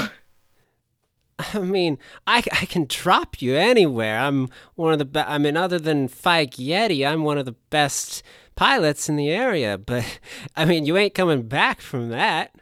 [1.53, 1.97] I mean,
[2.27, 4.19] I, I can drop you anywhere.
[4.19, 7.55] I'm one of the be- I mean, other than Fike Yeti, I'm one of the
[7.69, 8.23] best
[8.61, 9.75] pilots in the area.
[9.75, 10.19] But
[10.55, 12.53] I mean, you ain't coming back from that.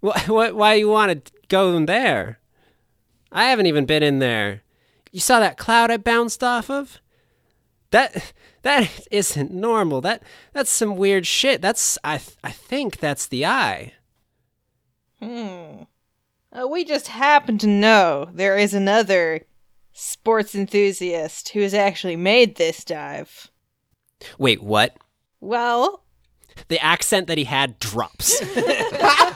[0.00, 0.28] What?
[0.28, 0.56] What?
[0.56, 2.40] Why you want to go in there?
[3.30, 4.62] I haven't even been in there.
[5.12, 7.00] You saw that cloud I bounced off of?
[7.90, 10.00] That that isn't normal.
[10.00, 11.62] That that's some weird shit.
[11.62, 13.92] That's I th- I think that's the eye.
[15.20, 15.84] Hmm.
[16.52, 19.42] Uh, we just happen to know there is another
[19.92, 23.52] sports enthusiast who has actually made this dive.
[24.36, 24.96] Wait, what?
[25.42, 26.04] Well,
[26.68, 28.40] The accent that he had drops.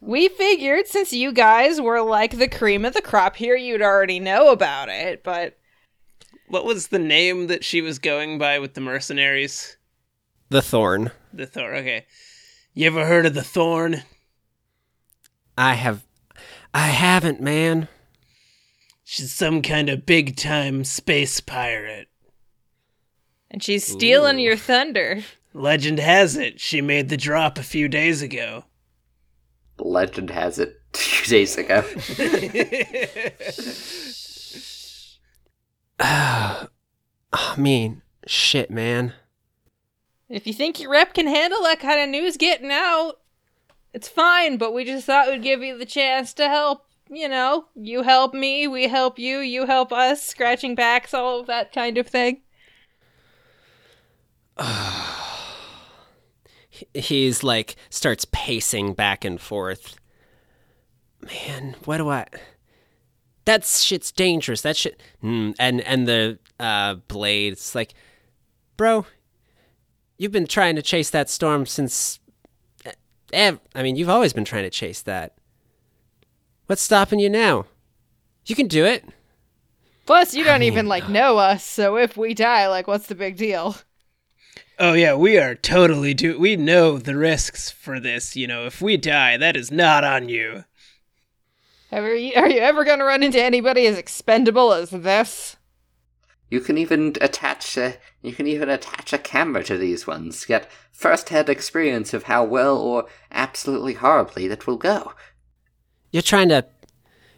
[0.00, 4.18] we figured since you guys were like the cream of the crop here, you'd already
[4.20, 5.58] know about it, but
[6.48, 9.76] What was the name that she was going by with the mercenaries?
[10.48, 11.10] the thorn.
[11.32, 12.06] The Thorn, Okay.
[12.72, 14.04] You ever heard of the Thorn?
[15.58, 16.02] I have
[16.72, 17.88] I haven't, man.
[19.04, 22.08] She's some kind of big time space pirate.
[23.54, 24.42] And she's stealing Ooh.
[24.42, 25.22] your thunder.
[25.52, 28.64] Legend has it she made the drop a few days ago.
[29.78, 31.84] Legend has it two days ago.
[36.00, 36.66] I
[37.32, 39.12] ah, mean, shit, man.
[40.28, 43.20] If you think your rep can handle that kind of news getting out,
[43.92, 46.86] it's fine, but we just thought we'd give you the chance to help.
[47.08, 51.46] You know, you help me, we help you, you help us, scratching backs, all of
[51.46, 52.40] that kind of thing.
[56.94, 59.96] He's like starts pacing back and forth.
[61.20, 62.26] Man, what do I
[63.44, 64.62] That shit's dangerous.
[64.62, 67.94] That shit mm, and and the uh blades like
[68.76, 69.06] Bro,
[70.18, 72.18] you've been trying to chase that storm since
[73.32, 75.34] ev- I mean, you've always been trying to chase that.
[76.66, 77.66] What's stopping you now?
[78.46, 79.04] You can do it.
[80.06, 83.36] Plus, you don't even like know us, so if we die, like, what's the big
[83.36, 83.76] deal?
[84.78, 86.38] Oh yeah, we are totally do.
[86.38, 88.34] We know the risks for this.
[88.34, 90.64] You know, if we die, that is not on you.
[91.92, 95.56] Ever, are you ever going to run into anybody as expendable as this?
[96.50, 100.44] You can even attach a, you can even attach a camera to these ones.
[100.44, 105.12] Get first-hand experience of how well or absolutely horribly that will go.
[106.10, 106.66] You're trying to.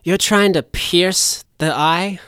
[0.05, 2.21] You're trying to pierce the eye?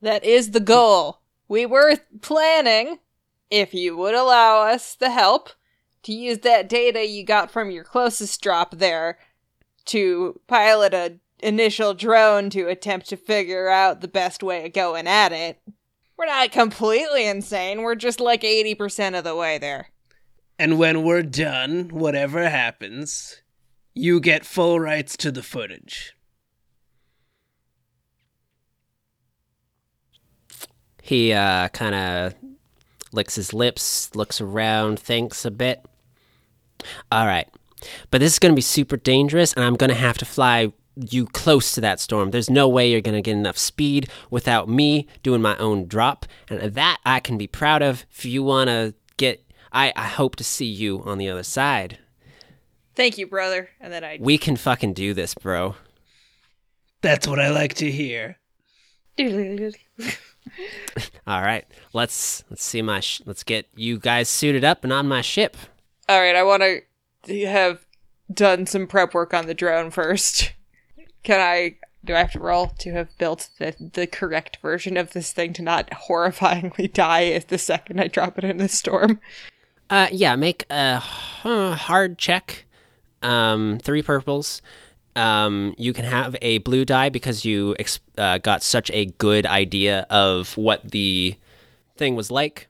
[0.00, 1.20] That is the goal.
[1.48, 3.00] We were planning,
[3.50, 5.50] if you would allow us the help,
[6.02, 9.18] to use that data you got from your closest drop there
[9.86, 15.06] to pilot a initial drone to attempt to figure out the best way of going
[15.06, 15.60] at it.
[16.16, 17.82] We're not completely insane.
[17.82, 19.90] We're just like 80% of the way there.
[20.58, 23.42] And when we're done, whatever happens,
[23.94, 26.16] you get full rights to the footage.
[31.02, 32.34] He uh, kind of
[33.12, 35.84] licks his lips, looks around, thinks a bit.
[37.10, 37.48] All right.
[38.10, 40.72] But this is going to be super dangerous, and I'm going to have to fly
[40.96, 42.30] you close to that storm.
[42.30, 46.26] There's no way you're going to get enough speed without me doing my own drop.
[46.48, 48.04] And that I can be proud of.
[48.10, 51.98] If you want to get, I, I hope to see you on the other side.
[52.96, 53.70] Thank you, brother.
[53.80, 54.18] And then I.
[54.20, 55.76] We can fucking do this, bro.
[57.00, 58.38] That's what I like to hear.
[61.26, 65.08] All right, let's let's see my sh- let's get you guys suited up and on
[65.08, 65.56] my ship.
[66.08, 67.84] All right, I want to have
[68.32, 70.52] done some prep work on the drone first.
[71.22, 71.76] Can I?
[72.04, 75.52] Do I have to roll to have built the the correct version of this thing
[75.54, 79.20] to not horrifyingly die if the second I drop it in the storm?
[79.90, 81.02] Uh, yeah, make a
[81.44, 82.64] uh, hard check.
[83.22, 84.62] Um, three purples.
[85.18, 89.46] Um, you can have a blue die because you ex- uh, got such a good
[89.46, 91.34] idea of what the
[91.96, 92.68] thing was like.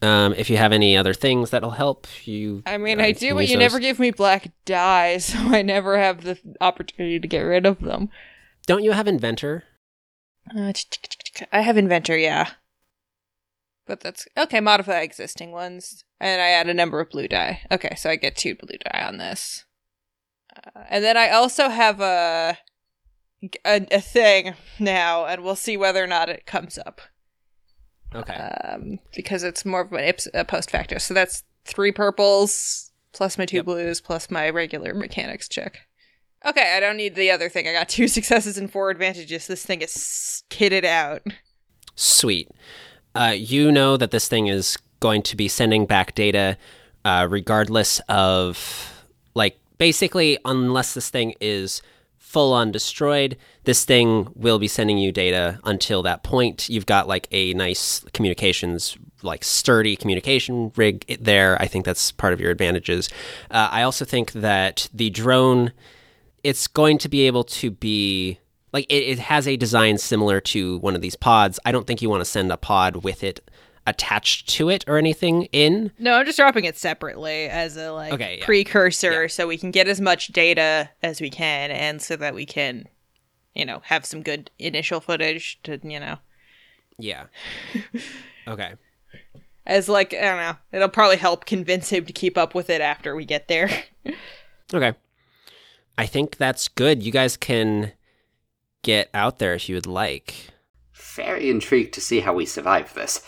[0.00, 2.62] Um, if you have any other things that'll help, you.
[2.66, 3.62] I mean, uh, I do, but use you those.
[3.62, 7.80] never give me black dye, so I never have the opportunity to get rid of
[7.80, 8.08] them.
[8.66, 9.64] Don't you have inventor?
[10.54, 10.72] Uh,
[11.52, 12.50] I have inventor, yeah.
[13.86, 14.60] But that's okay.
[14.60, 17.62] Modify existing ones, and I add a number of blue dye.
[17.70, 19.64] Okay, so I get two blue dye on this,
[20.56, 22.56] uh, and then I also have a,
[23.64, 27.00] a a thing now, and we'll see whether or not it comes up.
[28.14, 28.34] Okay.
[28.34, 30.98] Um, because it's more of an ips- a post facto.
[30.98, 33.64] So that's three purples plus my two Yep.
[33.64, 35.78] blues plus my regular mechanics check.
[36.44, 37.68] Okay, I don't need the other thing.
[37.68, 39.46] I got two successes and four advantages.
[39.46, 41.22] This thing is kitted out.
[41.94, 42.50] Sweet.
[43.14, 46.56] Uh, you know that this thing is going to be sending back data
[47.04, 48.91] uh, regardless of,
[49.82, 51.82] basically, unless this thing is
[52.16, 56.68] full on destroyed, this thing will be sending you data until that point.
[56.68, 61.60] You've got, like, a nice communications, like, sturdy communication rig there.
[61.60, 63.08] I think that's part of your advantages.
[63.50, 65.72] Uh, I also think that the drone
[66.44, 68.38] it's going to be able to be
[68.72, 71.58] like it, it has a design similar to one of these pods.
[71.64, 73.40] I don't think you want to send a pod with it
[73.86, 75.90] attached to it or anything in.
[75.98, 78.44] No, I'm just dropping it separately as a like Okay, yeah.
[78.44, 79.26] precursor Yeah.
[79.28, 82.88] so we can get as much data as we can and so that we can
[83.54, 86.16] you know, have some good initial footage to, you know,
[86.98, 87.24] Yeah.
[88.48, 88.74] Okay.
[89.66, 92.80] as like, I don't know, it'll probably help convince him to keep up with it
[92.80, 93.68] after we get there.
[94.74, 94.94] Okay.
[95.98, 97.02] I think that's good.
[97.02, 97.92] You guys can
[98.82, 100.48] get out there if you would like.
[101.14, 103.20] Very intrigued to see how we survive this.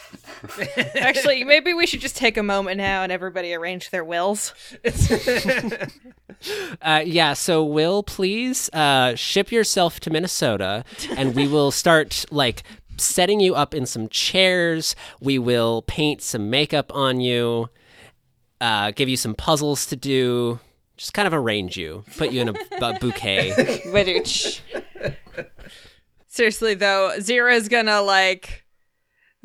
[0.97, 4.55] Actually, maybe we should just take a moment now and everybody arrange their wills.
[6.83, 10.85] Uh, yeah, so Will, please uh, ship yourself to Minnesota,
[11.17, 12.65] and we will start like
[12.99, 14.95] setting you up in some chairs.
[15.21, 17.71] We will paint some makeup on you,
[18.61, 20.61] uh, give you some puzzles to do,
[20.97, 23.81] just kind of arrange you, put you in a, a bouquet.
[26.35, 28.65] Seriously though, Zera's gonna like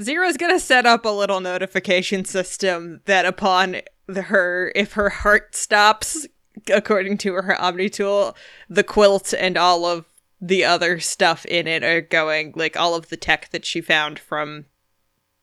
[0.02, 5.54] Zera's gonna set up a little notification system that upon the, her if her heart
[5.54, 6.26] stops
[6.74, 8.36] according to her Omni tool,
[8.72, 10.06] the quilt and all of
[10.42, 14.18] the other stuff in it are going like all of the tech that she found
[14.18, 14.66] from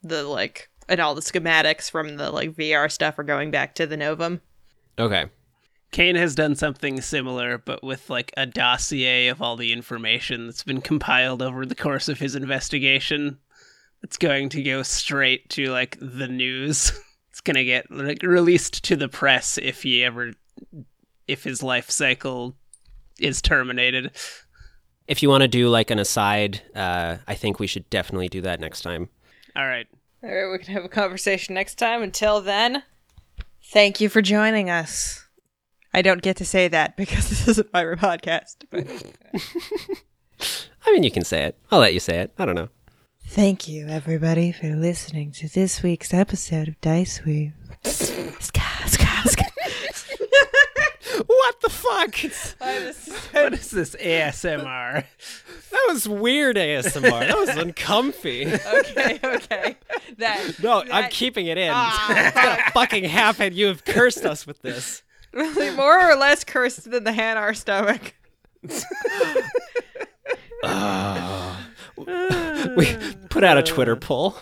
[0.02, 3.86] the like and all the schematics from the like VR stuff are going back to
[3.86, 4.40] the Novum.
[4.98, 5.26] Okay.
[5.92, 10.64] Kane has done something similar, but with like a dossier of all the information that's
[10.64, 13.38] been compiled over the course of his investigation.
[14.02, 16.92] It's going to go straight to like the news.
[17.36, 20.32] It's gonna get like released to the press if he ever,
[21.28, 22.56] if his life cycle
[23.20, 24.12] is terminated.
[25.06, 28.40] If you want to do like an aside, uh, I think we should definitely do
[28.40, 29.10] that next time.
[29.54, 29.86] All right.
[30.22, 32.02] All right, we can have a conversation next time.
[32.02, 32.82] Until then,
[33.62, 35.25] thank you for joining us.
[35.96, 38.56] I don't get to say that because this isn't my podcast.
[38.70, 38.86] But
[40.86, 41.58] I mean, you can say it.
[41.72, 42.32] I'll let you say it.
[42.38, 42.68] I don't know.
[43.28, 47.54] thank you, everybody, for listening to this week's episode of Dice Weave.
[47.82, 49.44] Ska, ska, ska.
[51.26, 52.14] What the fuck?
[53.32, 55.04] What is this ASMR?
[55.70, 57.20] That was weird ASMR.
[57.20, 58.46] That was uncomfy.
[58.46, 59.76] okay, okay.
[60.18, 61.70] That No, I'm keeping it in.
[61.72, 63.54] Ah, it's gonna fucking happen.
[63.54, 65.02] You have cursed us with this.
[65.36, 68.14] Really more or less cursed than the Hanar stomach.
[72.76, 72.96] We
[73.30, 74.00] put out a Twitter uh.
[74.00, 74.36] poll.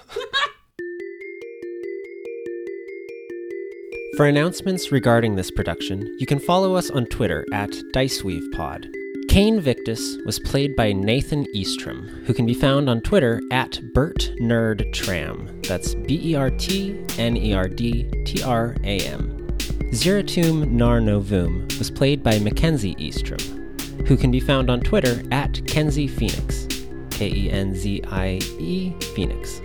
[4.16, 8.88] For announcements regarding this production, you can follow us on Twitter at DiceweavePod.
[9.28, 14.30] Kane Victus was played by Nathan Eastrom, who can be found on Twitter at Bert
[14.40, 15.60] Nerd Tram.
[15.62, 19.43] That's B E R T N E R D T R A M.
[19.92, 25.66] Zeratum Nar Novum was played by Mackenzie Eastrom, who can be found on Twitter at
[25.66, 26.66] Kenzie Phoenix.
[27.14, 29.60] K E N Z I E Phoenix.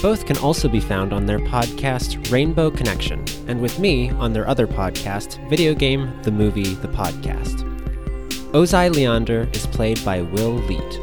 [0.00, 4.48] Both can also be found on their podcast Rainbow Connection, and with me on their
[4.48, 7.68] other podcast, Video Game, the Movie, the Podcast.
[8.52, 11.00] Ozai Leander is played by Will Leet.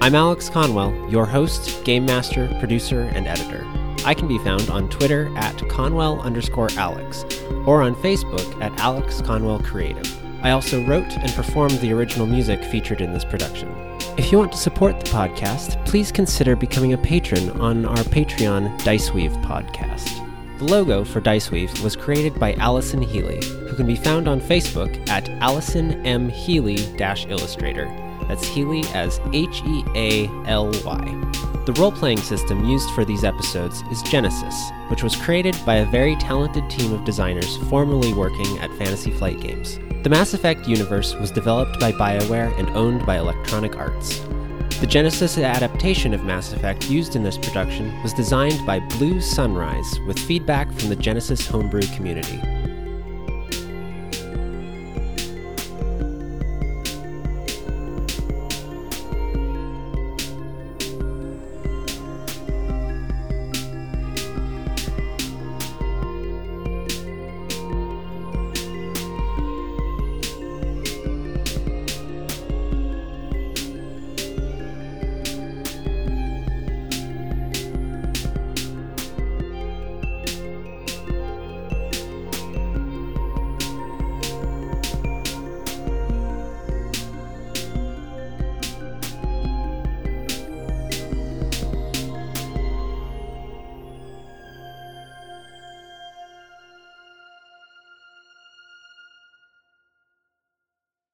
[0.00, 3.64] I'm Alex Conwell, your host, game master, producer, and editor.
[4.04, 7.24] I can be found on Twitter at Conwell underscore Alex,
[7.66, 10.06] or on Facebook at Alex Conwell Creative.
[10.44, 13.68] I also wrote and performed the original music featured in this production.
[14.16, 18.78] If you want to support the podcast, please consider becoming a patron on our Patreon
[18.80, 20.24] Diceweave podcast.
[20.58, 25.08] The logo for Diceweave was created by Allison Healy, who can be found on Facebook
[25.08, 26.28] at Allison M.
[26.28, 26.78] Healy
[27.28, 28.07] Illustrator.
[28.28, 31.24] That's Healy as H E A L Y.
[31.66, 35.90] The role playing system used for these episodes is Genesys, which was created by a
[35.90, 39.78] very talented team of designers formerly working at Fantasy Flight Games.
[40.02, 44.20] The Mass Effect universe was developed by BioWare and owned by Electronic Arts.
[44.80, 49.98] The Genesys adaptation of Mass Effect used in this production was designed by Blue Sunrise
[50.06, 52.40] with feedback from the Genesys homebrew community.